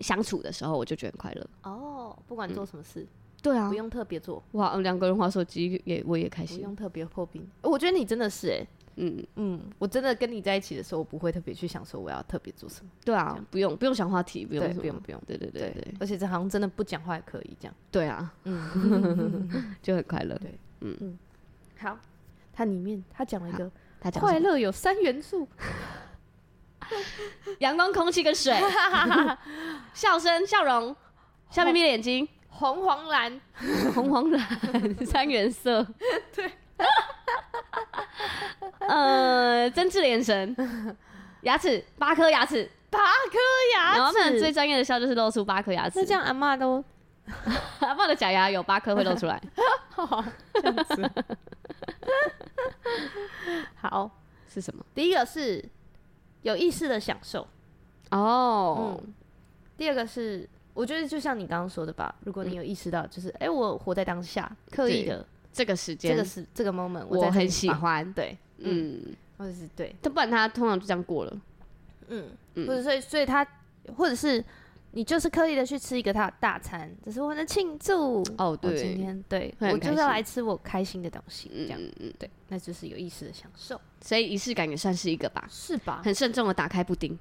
[0.00, 1.46] 相处的时候，我就觉得很快乐。
[1.62, 3.08] 哦，不管做什么事，嗯、
[3.42, 4.42] 对啊，不用特别做。
[4.52, 7.46] 哇，两个人滑手机也我也开心，不用特别破冰。
[7.62, 8.68] 我觉得你真的是哎、欸。
[8.98, 12.90] 嗯嗯，我真的跟你在一起的时候，我不会特别去想说我要特别做什么。
[13.04, 17.74] 对啊，不用不用想话题，不用不用不用，对对对对，而且这好像真的不讲话也可以这样。
[17.90, 19.50] 对啊，嗯，
[19.82, 20.34] 就很快乐。
[20.38, 21.18] 对，嗯嗯。
[21.78, 21.98] 好，
[22.52, 25.46] 它里面他讲了一个，他讲快乐有三元素：
[27.60, 28.54] 阳光、空气跟水。
[29.92, 30.94] 笑声、笑容、
[31.50, 33.40] 笑眯眯的眼睛，红黄蓝，
[33.94, 35.86] 红黄蓝三原色。
[36.34, 36.50] 对。
[38.80, 40.54] 呃，真挚的眼神，
[41.42, 43.38] 牙齿八颗牙齿，八颗
[43.74, 43.98] 牙齿。
[43.98, 45.98] 然后他们最专业的笑就是露出八颗牙齿。
[45.98, 46.84] 那这样阿嬷都，
[47.80, 49.40] 阿嬷的假牙有八颗会露出来。
[50.54, 51.10] 这样子。
[53.80, 54.10] 好，
[54.48, 54.84] 是什么？
[54.94, 55.64] 第一个是
[56.42, 57.46] 有意识的享受。
[58.10, 59.00] 哦。
[59.02, 59.14] 嗯。
[59.76, 65.26] 第二个是，我觉得就像你刚刚说的吧，如果你有意识到，就是哎、欸，我活在当下，刻意的。
[65.52, 68.12] 这个时间，这个是这个 moment，我很喜欢。
[68.12, 69.02] 对，嗯，
[69.38, 71.40] 或者是对，但不然他通常就这样过了。
[72.08, 73.42] 嗯，或者所以所以他，
[73.96, 74.44] 或者是
[74.96, 78.24] 你就是刻意的去吃一个他大餐，只是我的庆祝。
[78.38, 83.78] 哦，对，今天对我就是要来吃我开心的东西，这样，嗯，对，那就是有意识的享受。
[84.00, 86.00] 所以仪式感也算是一个吧，是吧？
[86.02, 87.18] 很慎重的打开布丁。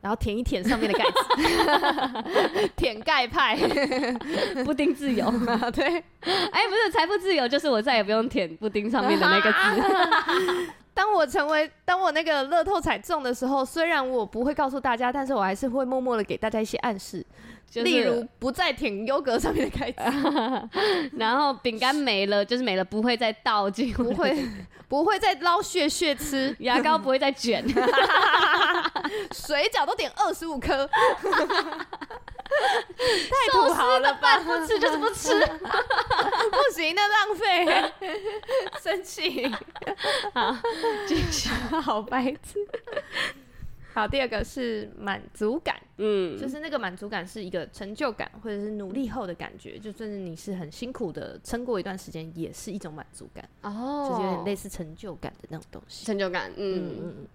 [0.00, 3.56] 然后舔一舔上面的盖子， 舔盖派，
[4.66, 5.30] 布丁自由。
[5.72, 10.72] 对，哎，不是财富自由，就是我再也不用舔布丁上面的那个字。
[10.94, 17.24] 当我成为，当我那个乐透彩中的时候，虽然我不会告诉大家，但是我还是会默默的给大家一些暗示，
[17.70, 20.02] 就是、例如不再舔优格上面的盖子，
[21.16, 24.46] 然后饼干没了，就是没了，不会再倒进，不会，
[24.88, 27.64] 不会再捞屑屑吃，牙膏不会再卷，
[29.32, 30.88] 水饺都点二十五颗。
[33.30, 34.38] 太土豪了吧！
[34.40, 37.92] 不吃就是不吃， 不行，那浪费，
[38.80, 39.46] 生气。
[40.32, 40.56] 好，
[41.06, 41.48] 继续，
[41.80, 42.66] 好白痴。
[43.94, 53.46] 好，第二个是满足感，嗯，就是那个满足感是一个成就感，或者是努力后的感觉，就算是你是很辛苦的撑过一段时间，也是一种满足感。
[53.60, 56.06] 哦，就是有点类似成就感的那种东西。
[56.06, 57.26] 成就感，嗯嗯嗯。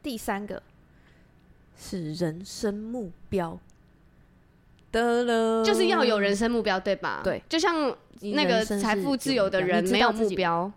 [0.00, 0.62] 第三个
[1.76, 3.58] 是人生目标。
[4.94, 7.20] 得了，就是要有人生目标，对吧？
[7.24, 10.70] 对，就像那个财富自由的人没有目标，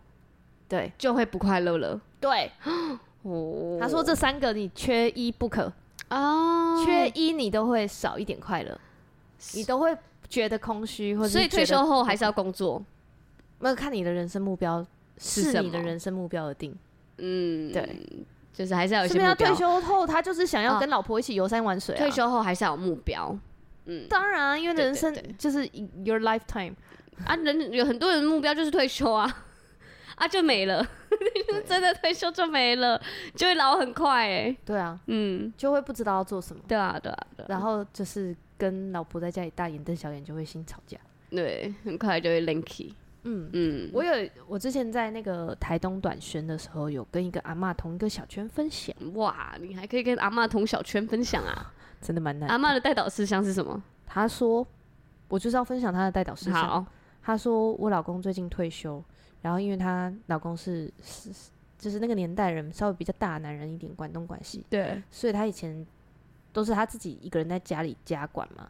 [0.67, 2.01] 对，就会不快乐了。
[2.19, 2.51] 对，
[3.21, 5.71] 哦，他说这三个你缺一不可
[6.09, 8.77] 哦，缺一你都会少一点快乐，
[9.53, 9.95] 你都会
[10.27, 12.83] 觉得空虚，或者所以退休后还是要工作。
[13.59, 14.85] 那看你的人生目标
[15.17, 16.75] 是你的人生目标而定。
[17.17, 17.89] 嗯，对，
[18.53, 19.07] 就是还是要有。
[19.07, 21.95] 是不是他退休后他就是想要跟老婆一起游山玩水？
[21.95, 23.37] 退休后还是要有目标。
[23.87, 25.65] 嗯，当然啊，因为人生就是
[26.03, 26.73] your lifetime
[27.25, 29.45] 啊，人有很多人的目标就是退休啊，
[30.15, 30.85] 啊就没了，
[31.65, 33.01] 真的退休就没了，
[33.35, 34.55] 就会老很快哎。
[34.65, 36.61] 对啊，嗯，就会不知道要做什么。
[36.67, 40.97] 对啊，对啊，然后就是跟老婆在家里大眼瞪小眼，就会心吵架。
[41.29, 42.91] 对，很快就会 linky。
[43.23, 48.95] 嗯嗯，我有我之前在那个台东短宣的时候，有跟一个阿嬷同一个小圈分享。
[49.15, 51.73] 哇，你还可以跟阿嬷同小圈分享啊？
[52.01, 52.49] 真的蛮难。
[52.49, 53.81] 阿妈的代导事项是什么？
[54.05, 54.65] 她说，
[55.27, 56.53] 我就是要分享她的代导事项。
[56.55, 56.85] 好，
[57.21, 59.03] 她说我老公最近退休，
[59.41, 61.29] 然后因为她老公是是
[61.77, 64.65] 就是那个年代人，稍微比较大男人一点，管东管西。
[64.69, 65.85] 对，所以她以前
[66.53, 68.67] 都是她自己一个人在家里家管嘛。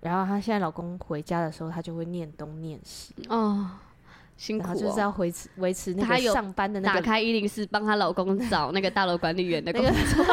[0.00, 3.68] 然后她现在老公回家的时候，她就会念东念西哦，
[4.38, 7.00] 辛苦哦，就是要维持维持那个上班的那个。
[7.00, 9.92] 打开一零四，帮她老公找那个大楼管理员的工作，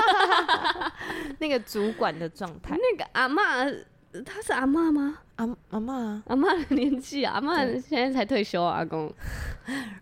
[1.39, 2.75] 那个主管的状态。
[2.77, 3.83] 那个阿嬷，
[4.25, 5.19] 她是阿嬷吗？
[5.35, 9.13] 阿阿嬷啊，阿嬷的年纪啊，阿嬷现在才退休啊，阿公。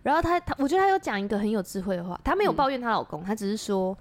[0.02, 3.96] 然后她她，我觉得她有讲一个很有智慧的话，她没有抱怨她老公，她只是说。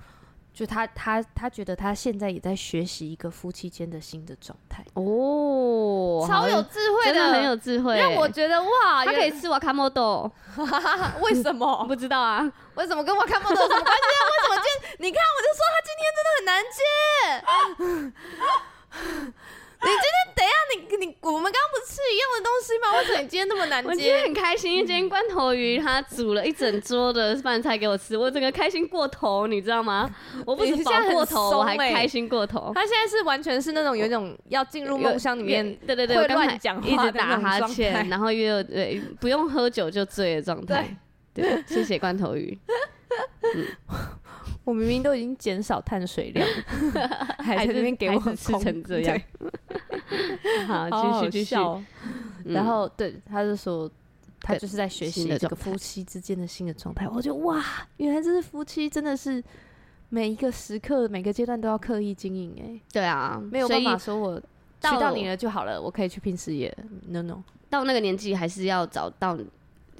[0.56, 10.32] 就他他他觉得他现在也在学习一个夫妻间的新的状态哦，超有智慧的，真的很有智慧，让我觉得哇，他可以吃瓦卡莫豆，
[11.22, 11.84] 为什么？
[11.86, 12.40] 不知道啊，
[12.76, 14.24] 为什么跟瓦卡莫豆有什么关系啊？
[14.32, 16.82] 为什么今天你看我就说他今天真的很难接。
[19.86, 20.56] 你今天等一下，
[20.98, 22.98] 你你我们刚刚不是吃一样的东西吗？
[22.98, 23.88] 为什么你今天那么难接？
[23.90, 30.10] 我今天很开心，因为今天罐头鱼他煮了一整桌的饭菜给我吃，我整个开心过头，你知道吗？
[30.46, 32.72] 我不是饱过头，欸、我还开心过头。
[32.74, 40.98] 他现在是完全是那种有一种要进入梦乡里面，对对对，会乱讲话，一直打哈欠，然后又对不用喝酒就醉的状态。
[41.34, 42.58] 对，谢谢罐头鱼。
[43.56, 43.66] 嗯
[44.66, 46.46] 我明明都已经减少碳水量，
[47.40, 49.22] 还在那边给我吃成这样。
[50.68, 51.56] 好，继续继续。
[52.44, 53.90] 然后对，他就说，
[54.42, 57.08] 他就是在学习这个夫妻之间的新的状态。
[57.08, 57.64] 我觉得哇，
[57.98, 59.44] 原来这是夫妻，真的是
[60.10, 62.56] 每一个时刻、每个阶段都要刻意经营。
[62.60, 66.76] 哎，对啊，没有办法说我娶到你了就好了，我可以去拼事业。
[67.08, 69.38] No No，到那个年纪还是要找到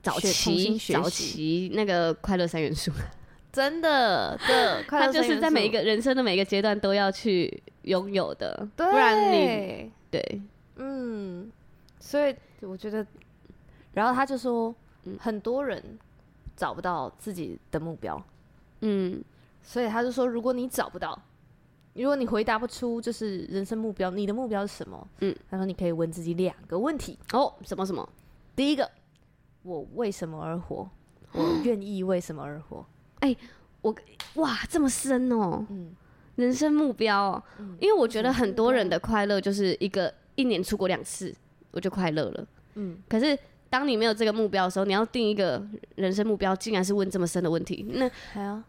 [0.02, 2.92] 早期早期那个快乐三元素。
[3.56, 10.42] 真的，对， 他就是在每一个人生的每一个阶段都要去拥有的，不然你对，
[10.76, 11.50] 嗯，
[11.98, 13.06] 所以我觉得，
[13.94, 14.76] 然后他就说，
[15.06, 15.82] 嗯，很多人
[16.58, 18.22] 找不到自己的目标，
[18.82, 19.24] 嗯，
[19.64, 21.18] 所以他就说，如果你找不到，
[21.94, 25.08] 如果你回答不出就是人生目标，你的目标是什么？
[25.22, 28.08] 嗯，他说你可以问自己两个问题哦，什么什么？
[28.54, 28.92] 第一个，
[29.64, 30.90] 我为什么而活？
[31.32, 32.86] 我愿意为什么而活？
[33.20, 33.38] 哎、欸，
[33.82, 33.96] 我
[34.36, 35.92] 哇，这么深哦、喔，嗯，
[36.36, 41.34] 人生目标、喔，嗯、因为我觉得很多人的快乐就是一个一年出国两次，
[41.72, 42.98] 我就快乐了，嗯。
[43.08, 43.38] 可是
[43.70, 48.10] 当你没有这个目标的时候，你要定一个人生目标，竟然是问这么深的问题，那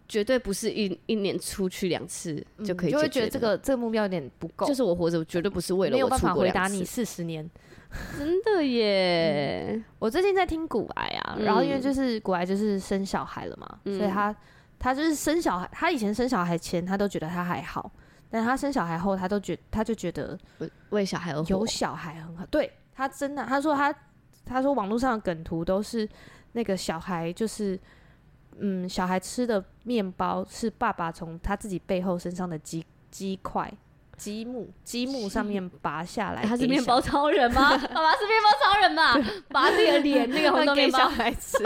[0.08, 2.90] 绝对不是一一年出去两次就可以。
[2.90, 6.22] 就会觉得这个这个目标有点不够，就是我活着绝对不是为了我出国两次。
[6.22, 7.48] 没有办法回答你四十年。
[8.18, 9.84] 真的耶、嗯！
[10.00, 11.06] 我最近在听古癌
[11.40, 14.34] 然后因为就是股癌就是生小孩了嘛，嗯、所以他
[14.78, 17.90] 他就是生小孩，他以前生小孩前他都觉得他还好，
[18.30, 20.38] 但他生小孩后他都觉他就觉得
[20.90, 22.44] 为小孩而活，有小孩很好。
[22.46, 23.94] 对，他真的，他说他
[24.44, 26.08] 他说网络上的梗图都是
[26.52, 27.78] 那个小孩就是
[28.58, 33.72] 嗯，小孩吃的面包是爸爸从他自己背后身上的鸡鸡块。
[34.16, 37.70] 积木，积木上面拔下来，他是面包超人吗？
[37.94, 39.14] 爸爸是面包超人吧？
[39.48, 41.58] 拔自己的脸，那个红豆面包给小孩吃，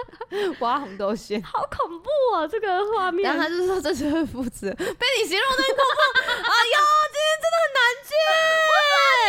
[0.60, 2.46] 挖红豆馅，好恐怖啊！
[2.46, 6.18] 这个画面，然后他就说这是会父子，被你形容的很恐怖。
[6.48, 6.78] 哎呦，
[7.12, 8.10] 今天真的很难接。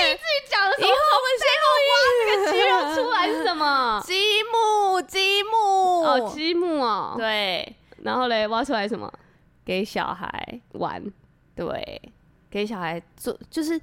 [0.01, 1.43] 你自己讲的时候，以后我们先
[1.89, 4.01] 挖这个肌肉出来是什么？
[4.05, 4.13] 积
[4.43, 7.75] 木，积木，哦，积木哦，对。
[8.03, 9.11] 然后嘞，挖出来什么？
[9.65, 11.03] 给小孩玩，
[11.55, 12.01] 对。
[12.49, 13.79] 给小孩做，就是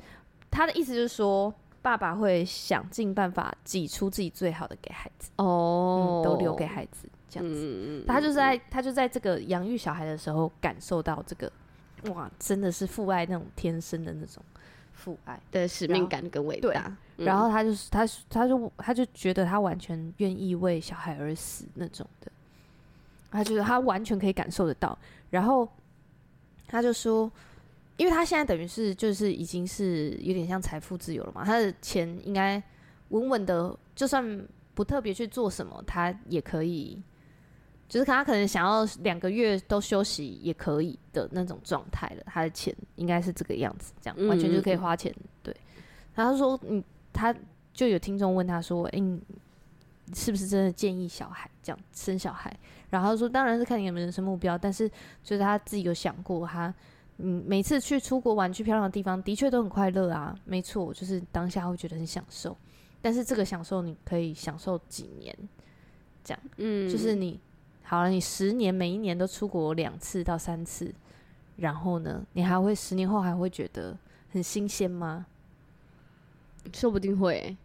[0.50, 1.52] 他的意思，就是说，
[1.82, 7.60] 爸爸会想尽办法挤出自己最好的给孩子，哦、嗯，都留给孩子这样子。
[7.62, 11.52] 嗯、他就在他就在这个养育小孩的时候，感受到这个，
[12.12, 14.42] 哇，真的是父爱那种天生的那种
[14.92, 16.92] 父爱的使命感跟伟大。
[17.16, 22.32] 对，然后他就是他，他就他就觉得他完全愿意为小孩而死那种的，
[23.30, 24.98] 他觉得他完全可以感受得到。
[25.30, 25.68] 然后
[26.66, 27.30] 他就说。
[27.96, 32.62] 因为他现在等于是就是已经是有点像财富自由了嘛，他的钱应该
[33.08, 37.02] 稳稳的，就算不特别去做什么，他也可以，
[37.88, 42.22] 就是他可能想要两个月都休息也可以的那种状态了。
[42.26, 45.10] 他的钱应该是这个样子，这样完全就可以花钱。
[45.16, 45.56] 嗯、对，
[46.14, 46.84] 然后他说，嗯，
[47.14, 47.34] 他
[47.72, 49.22] 就有听众问他说，哎、欸，你
[50.14, 52.54] 是不是真的建议小孩这样生小孩？
[52.90, 54.86] 然后他说，当然是看你有没有人生目标，但是
[55.22, 56.74] 就是他自己有想过他。
[57.18, 62.56] 嗯，每次去出国玩，去漂亮的地方，的确都很快乐啊，没错，就是当下会觉得很享受。
[63.00, 65.34] 但是这个享受你可以享受几年，
[66.24, 67.38] 这样，嗯，就是你
[67.84, 70.92] 好了，你十年每一年都出国两次到三次，
[71.56, 73.96] 然后呢，你还会十年后还会觉得
[74.32, 75.24] 很新鲜吗？
[76.74, 77.56] 说不定会、欸，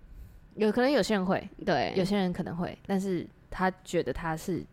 [0.56, 4.64] 有可能有些人会，对，有些人可能会，但是他觉得他是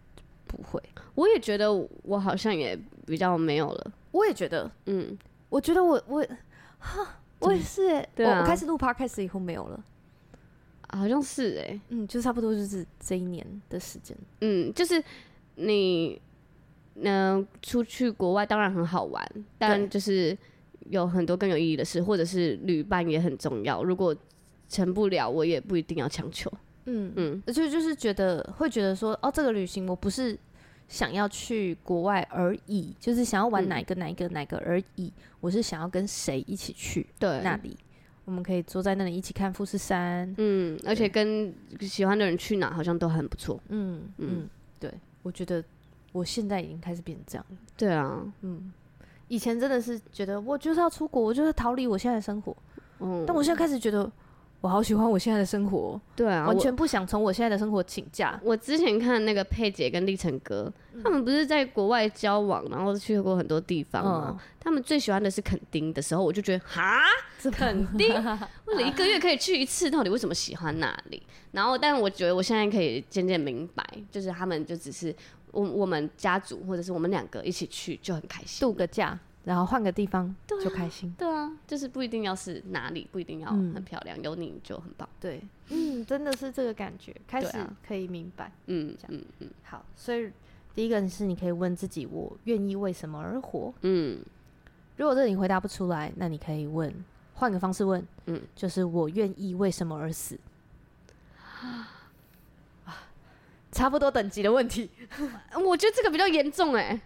[0.47, 0.83] 不会。
[1.15, 1.73] 我也觉得
[2.03, 3.93] 我好像也比较没有了。
[4.11, 5.17] 我也觉得，嗯，
[5.49, 6.27] 我觉得我我
[6.79, 9.85] 哈，我也是对啊，我开始录 podcast 以后没有了，
[10.89, 15.03] 好像是哎、欸，嗯，就差不多就是这一年的时间，嗯，就是
[15.57, 16.21] 你
[16.95, 19.27] 能、呃、出去国外当然很好玩，
[19.59, 20.37] 但就是
[20.91, 23.85] 有很多更有意义的事，或者是旅伴也很重要。
[23.85, 24.15] 如果
[24.69, 26.51] 成不了，我也不一定要强求，
[26.87, 30.39] 嗯嗯，而且就是觉得会觉得说，哦，这个旅行我不是。
[30.89, 35.13] 想要去国外而已，就是想要玩哪一个哪一个哪个而已。
[35.41, 37.07] 我是想要跟谁一起去？
[37.19, 37.77] 对，那里
[38.25, 40.35] 我们可以坐在那里一起看富士山。
[40.39, 43.61] 嗯，而且跟喜欢的人去哪好像都很不错。
[43.69, 44.49] 嗯嗯，
[44.81, 45.63] 对，我觉得
[46.13, 47.57] 我现在已经开始变这样了。
[47.77, 48.73] 对啊，嗯，
[49.29, 52.57] 以前真的是觉得我就是要出国，我就是逃离我现在的生活。
[53.01, 54.11] 嗯，但我现在开始觉得。
[54.61, 58.39] 我好喜欢我现在的生活，对啊，完全不想从我现在的生活请假。
[58.43, 64.27] 我之前看那个佩姐跟立成哥，嗯、他们不是在国外交往，然后去过很多地方吗？
[64.31, 67.03] 嗯、他们最喜欢的是垦丁的时候，我就觉得哈，
[67.53, 68.13] 垦丁
[68.67, 71.23] 为了一个月可以去一次，到底为什么喜欢那里？
[71.53, 75.15] 然后，但我觉得我现在可以渐渐明白，就是他们就只是
[75.53, 79.17] 我我们家族或者是我们两个一起去就很开心，度个假。
[79.49, 90.31] 然后换个地方就开心，对啊，就是不一定要是哪里，不一定要很漂亮，有你就很棒，对，嗯，真的是这个感觉，开始可以明白，嗯，嗯嗯，好，所以
[90.75, 93.73] 第一个是你可以问自己，我愿意为什么而活？
[93.81, 94.19] 嗯，
[94.99, 96.95] 如果这你回答不出来，那你可以问，
[97.33, 100.39] 换个方式问，嗯，就是我愿意为什么而死？
[101.57, 101.89] 啊，
[103.73, 104.91] 差不多等级的问题，
[105.65, 107.01] 我觉得这个比较严重，哎。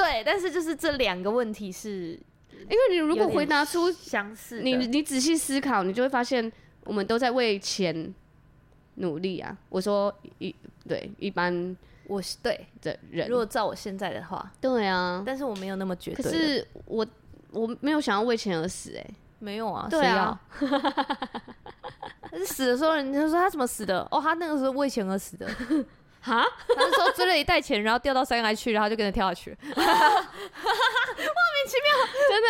[0.00, 2.18] 对，但是就是这两个问题是，
[2.52, 6.50] 因为你如果回答出相似，你你仔细思考，你就会发现
[6.84, 8.14] 我们都在为钱
[8.94, 9.54] 努力啊。
[9.68, 10.54] 我说一
[10.88, 11.76] 对一般
[12.06, 16.22] 我是对的人，如果照我现在的话，对啊，但是我没有那么绝对。
[16.22, 17.06] 可是我
[17.50, 19.06] 我没有想要为钱而死，哎，
[19.38, 20.40] 没有啊，对啊。
[22.30, 24.00] 但 是死的时候，人家说他怎么死的？
[24.10, 25.46] 哦，他那个时候为钱而死的。
[26.20, 26.44] 哈，
[26.76, 29.84] 他是说追了一袋钱，然后掉到山崖去，然后就跟着跳下去，莫名
[31.66, 31.90] 其妙，
[32.28, 32.42] 真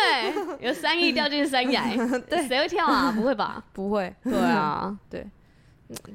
[0.57, 1.95] 的有三亿掉进山崖，
[2.29, 3.11] 对，谁会跳啊？
[3.11, 3.63] 不会吧？
[3.73, 5.25] 不会，对啊，对，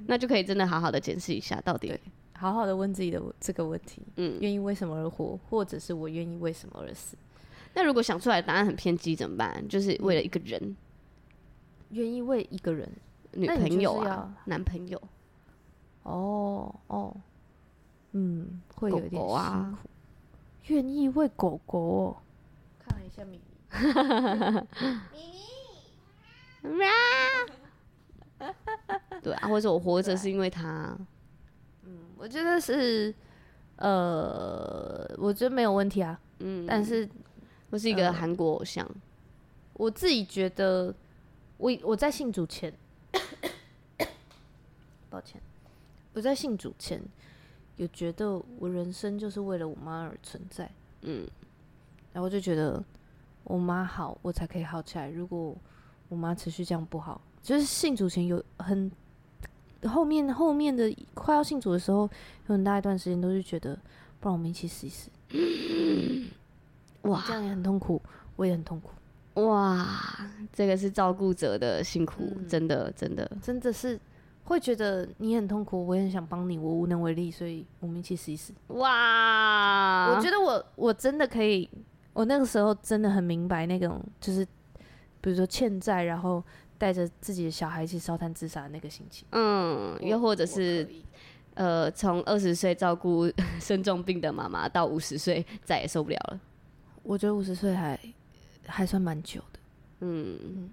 [0.07, 1.99] 那就可以真的好好的检视一下，到底。
[2.39, 7.17] 好好的问自己的这个问题，嗯，愿意为什么而活，或者是我愿意为什么而死？
[7.73, 9.67] 那如果想出来的答案很偏激怎么办？
[9.69, 10.77] 就是为了一个人，
[11.93, 12.87] 愿意为一个人，
[13.33, 15.01] 女朋友啊，男朋友，
[16.03, 17.17] 哦哦。
[18.19, 19.33] 嗯，会有一点辛苦。
[19.33, 19.79] 啊，
[20.69, 22.23] 愿意喂狗狗、喔、
[22.79, 23.39] 看了一下咪
[26.63, 26.79] 咪， 咪
[28.39, 28.49] 咪，
[29.23, 30.97] 对啊，或者我活着是因为他。
[31.85, 33.15] 嗯，我觉得是，
[33.77, 36.19] 呃，我觉得没有问题啊。
[36.39, 37.07] 嗯，但是
[37.69, 38.95] 我是一个韩国偶像，呃，
[39.75, 40.87] 我自己觉得
[41.59, 42.73] 我，我我在信主前，
[45.11, 45.39] 抱歉，
[46.15, 46.99] 我在信主前。
[47.77, 50.71] 有觉得我人生就是为了我妈而存在，
[51.03, 51.29] 嗯，
[52.13, 52.83] 然后就觉得
[53.45, 55.11] 我妈好，我才可以好起来。
[55.11, 55.55] 如果
[56.09, 58.91] 我妈持续这样不好，就是信主前有很
[59.85, 62.09] 后面后面的快要信主的时候，
[62.47, 63.79] 有很大一段时间都是觉得，
[64.21, 65.11] 不然我们一起试一试。
[65.31, 66.31] 嗯、
[67.03, 68.01] 哇，这样也很痛苦，
[68.37, 68.91] 我也很痛苦。
[69.43, 69.87] 哇，
[70.51, 74.01] 这个是照顾者的辛苦，嗯、真的真的真的是。
[74.47, 78.53] 会觉得你很痛苦，我也很想帮你，我无能为力，所以我们一起试一试。
[78.69, 80.15] 哇！
[80.15, 81.69] 我觉得我我真的可以，
[82.13, 84.47] 我那个时候真的很明白那种，就是
[85.21, 86.41] 比如说欠债，然后
[86.79, 89.27] 带着自己的小孩一起烧炭自杀的那个心情。
[89.33, 90.89] 嗯，又或者是
[91.55, 93.29] 呃，从二十岁照顾
[93.59, 96.41] 生重病的妈妈，到五十岁再也受不了了。
[97.03, 97.99] 我觉得五十岁还
[98.65, 99.59] 还算蛮久的。
[100.01, 100.39] 嗯。
[100.41, 100.71] 嗯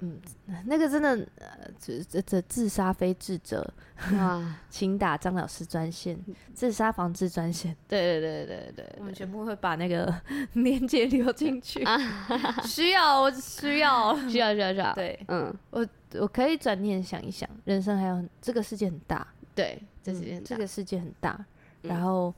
[0.00, 0.20] 嗯，
[0.66, 6.18] 那个真的，呃，这这这自杀非智者啊， 请打张老师专线，
[6.52, 7.74] 自杀防治专线。
[7.88, 10.12] 对对对对对，我们全部会把那个
[10.54, 11.84] 链接留进去。
[12.66, 14.94] 需要，我需要，需要，需要，需要。
[14.94, 21.44] 对，嗯，我我可以转念想一想，人生还有很这个世界很大，对，这世界、嗯、这个世界很大，
[21.82, 22.34] 然后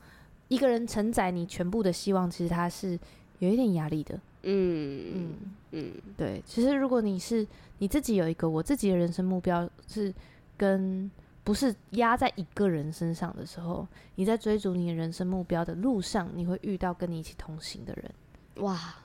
[0.47, 2.97] 一个人承载你全部的希望，其实他是
[3.39, 4.19] 有一点压力的。
[4.49, 5.35] 嗯嗯
[5.71, 6.41] 嗯，对。
[6.45, 7.45] 其实如果你是
[7.79, 10.13] 你自己有一个我自己的人生目标是
[10.55, 11.11] 跟
[11.43, 13.85] 不是压在一个人身上的时候，
[14.15, 18.11] 你在追逐你的人生目标的路上，你会遇到跟你一起同行的人。
[18.63, 18.95] 哇，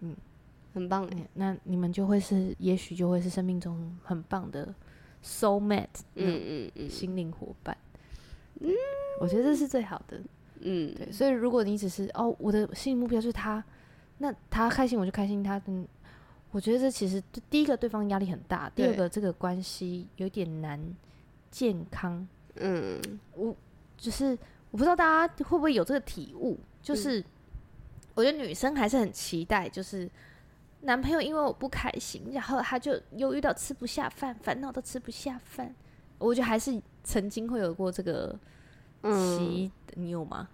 [0.00, 0.16] 嗯，
[0.72, 1.28] 很棒哎。
[1.34, 4.72] 那你们就会是，也许就会是生命中很棒的
[5.24, 7.76] soul mate，嗯嗯嗯，心灵伙伴。
[8.60, 8.70] 嗯，
[9.20, 10.20] 我觉得这是最好的。
[10.60, 11.10] 嗯，对。
[11.10, 13.64] 所以如果你只是哦，我的心理目标是他。
[14.18, 15.86] 那他开心我就开心，他嗯，
[16.50, 20.80] 我觉得这其实第一个对方压力很大，第二个这个关系有点难
[21.50, 22.26] 健康。
[22.56, 23.00] 嗯，
[23.34, 23.54] 我
[23.96, 24.36] 就是
[24.70, 27.22] 我不知道大家会不会有这个体悟，就是
[28.14, 30.10] 我觉得女生还是很期待，就是
[30.80, 35.74] 男朋友因为我不开心，然后他就忧郁到吃不下饭，烦恼到吃不下饭。
[36.18, 38.34] 我觉得还是曾经会有过这个
[39.02, 40.48] 期，你有吗？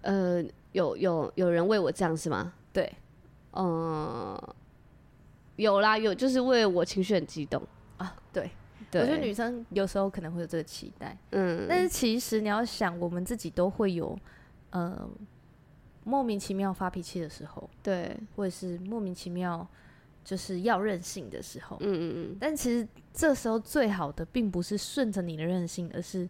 [0.00, 0.42] 呃，
[0.72, 2.54] 有有有人为我这样是吗？
[2.74, 2.92] 对，
[3.52, 4.38] 嗯，
[5.56, 7.62] 有啦，有就是为了我情绪很激动。
[7.96, 8.14] 啊。
[8.32, 8.50] 对，
[8.90, 9.00] 对。
[9.02, 14.18] 我觉得女生有时候可能会有这个期待，嗯，但是其实你要想，我们自己都会有，
[14.70, 15.08] 呃，
[16.02, 19.64] 莫名其妙发脾气的时候，对，或者是莫名其妙
[20.24, 22.36] 就是要任性的时候，嗯嗯嗯。
[22.40, 26.28] 但其实这时候最好的，并不是顺着你的任性，而是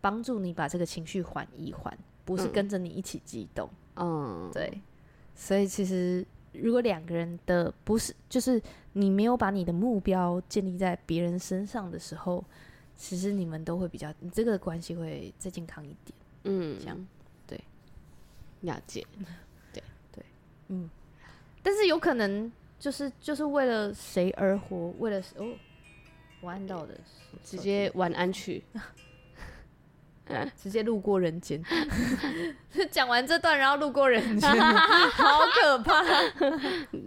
[0.00, 4.80] 帮助你把这个情绪缓一缓，不是跟着你一起激动，嗯，对。
[5.34, 8.60] 所以其实，如果两个人的不是，就是
[8.92, 12.44] 你没有把你的目标建立在别人身上的时候，
[12.96, 16.16] 其实你们都会比较，你这个关系会再健康一点。
[16.44, 17.06] 嗯，这样，
[17.46, 17.60] 对，
[18.60, 19.06] 了解，
[19.72, 20.24] 对对，
[20.68, 20.88] 嗯，
[21.62, 25.54] 但是有可能就是就是为了谁而活，为了哦，
[26.40, 26.98] 我按到的，
[27.44, 28.62] 直接晚安去。
[30.56, 31.62] 直接路过人间，
[32.90, 34.50] 讲完这段，然后路过人间，
[35.12, 36.02] 好可怕。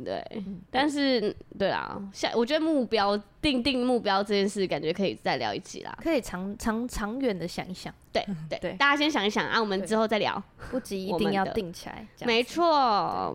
[0.03, 7.91] 对，但是对啦，下我觉得目标定定目标这件事，感觉可以再聊一集啦，可以长长长远的想一想。
[8.11, 8.59] 对对。
[8.59, 12.07] 对，大家先想一想啊，我们之后再聊，不急一定要定起来。
[12.25, 13.33] 没错，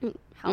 [0.00, 0.52] 嗯，好，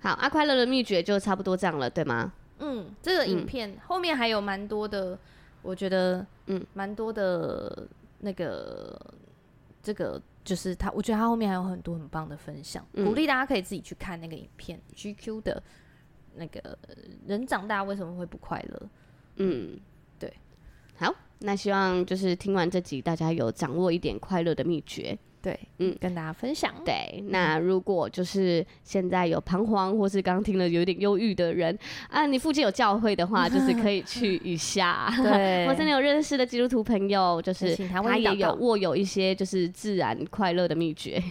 [0.00, 2.32] 好，啊，快乐的秘诀就差不多这样了，对吗？
[2.58, 5.18] 嗯，这个影片后面还有蛮多的。
[5.62, 7.86] 我觉得，嗯，蛮多的，
[8.18, 9.00] 那个，
[9.80, 15.62] 这个就是他，我觉得他后面还有很多很棒的分享，嗯、鼓励大家可以自己去看那个影片，GQ 的，
[16.34, 16.76] 那个
[17.26, 18.88] 人长大为什么会不快乐？
[19.36, 19.78] 嗯，
[20.18, 20.32] 对，
[20.96, 25.16] 好，那希望就是听完这集，大家有掌握一点快乐的秘诀。
[25.42, 26.72] 对，嗯，跟大家分享。
[26.84, 31.76] 对，那如果就是现在有彷徨，或是刚听了有点忧郁的人
[32.08, 35.12] 啊，你附近有教会的话， 就是可以去一下。
[35.22, 41.22] 对，或者你有认识的基督徒朋友，就是他也有握有一些就是自然快乐的秘诀，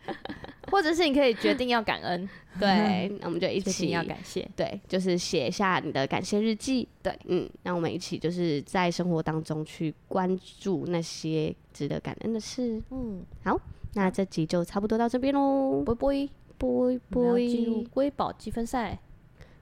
[0.70, 2.28] 或者是你可以决定要感恩。
[2.58, 4.48] 对，那我们就一起要感谢。
[4.56, 6.88] 对，就是写下你的感谢日记。
[7.02, 12.82] 对，嗯，那我们一起就是在生活当中去关注那些值得感恩的事。
[12.90, 13.60] 嗯，好，
[13.94, 15.82] 那这集就差不多到这边喽。
[15.84, 17.38] 拜拜，拜拜。
[17.46, 18.98] 进入瑰宝积分赛。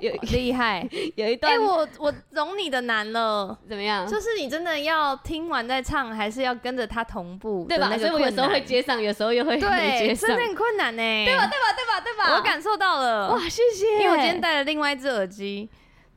[0.00, 0.86] 有 厉害，
[1.16, 4.06] 有一段，哎、欸，我我懂你的难了，怎么样？
[4.06, 7.96] 就是你真的要听完再唱，还是要跟着他同步，对吧？
[7.98, 11.46] 所以我有时候会接上，有时候又会没接上，对，真的很困难呢，对吧？
[11.46, 11.72] 对吧？
[11.76, 12.00] 对吧？
[12.00, 12.34] 对吧？
[12.36, 15.68] 我感受到了，哇，谢谢，因为我今天戴了另外一只耳机，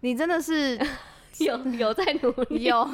[0.01, 0.79] 你真的是。
[1.39, 2.87] 有有在努力，有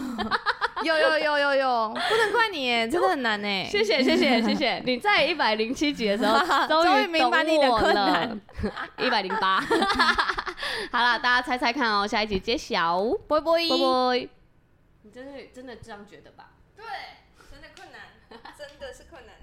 [0.81, 3.65] 有有有有有，不能怪你哎，真的很难哎。
[3.69, 6.39] 谢谢谢谢谢谢，你在一百零七集的时候
[6.81, 8.39] 终于明白你的困难。
[8.97, 9.61] 一百零八，
[10.91, 13.03] 好了，大家猜猜看哦，下一集揭晓。
[13.28, 14.30] 拜拜拜拜。
[15.03, 16.51] 你真的真的这样觉得吧？
[16.76, 16.86] 对，
[17.51, 18.01] 真的困难，
[18.57, 19.36] 真的是困难。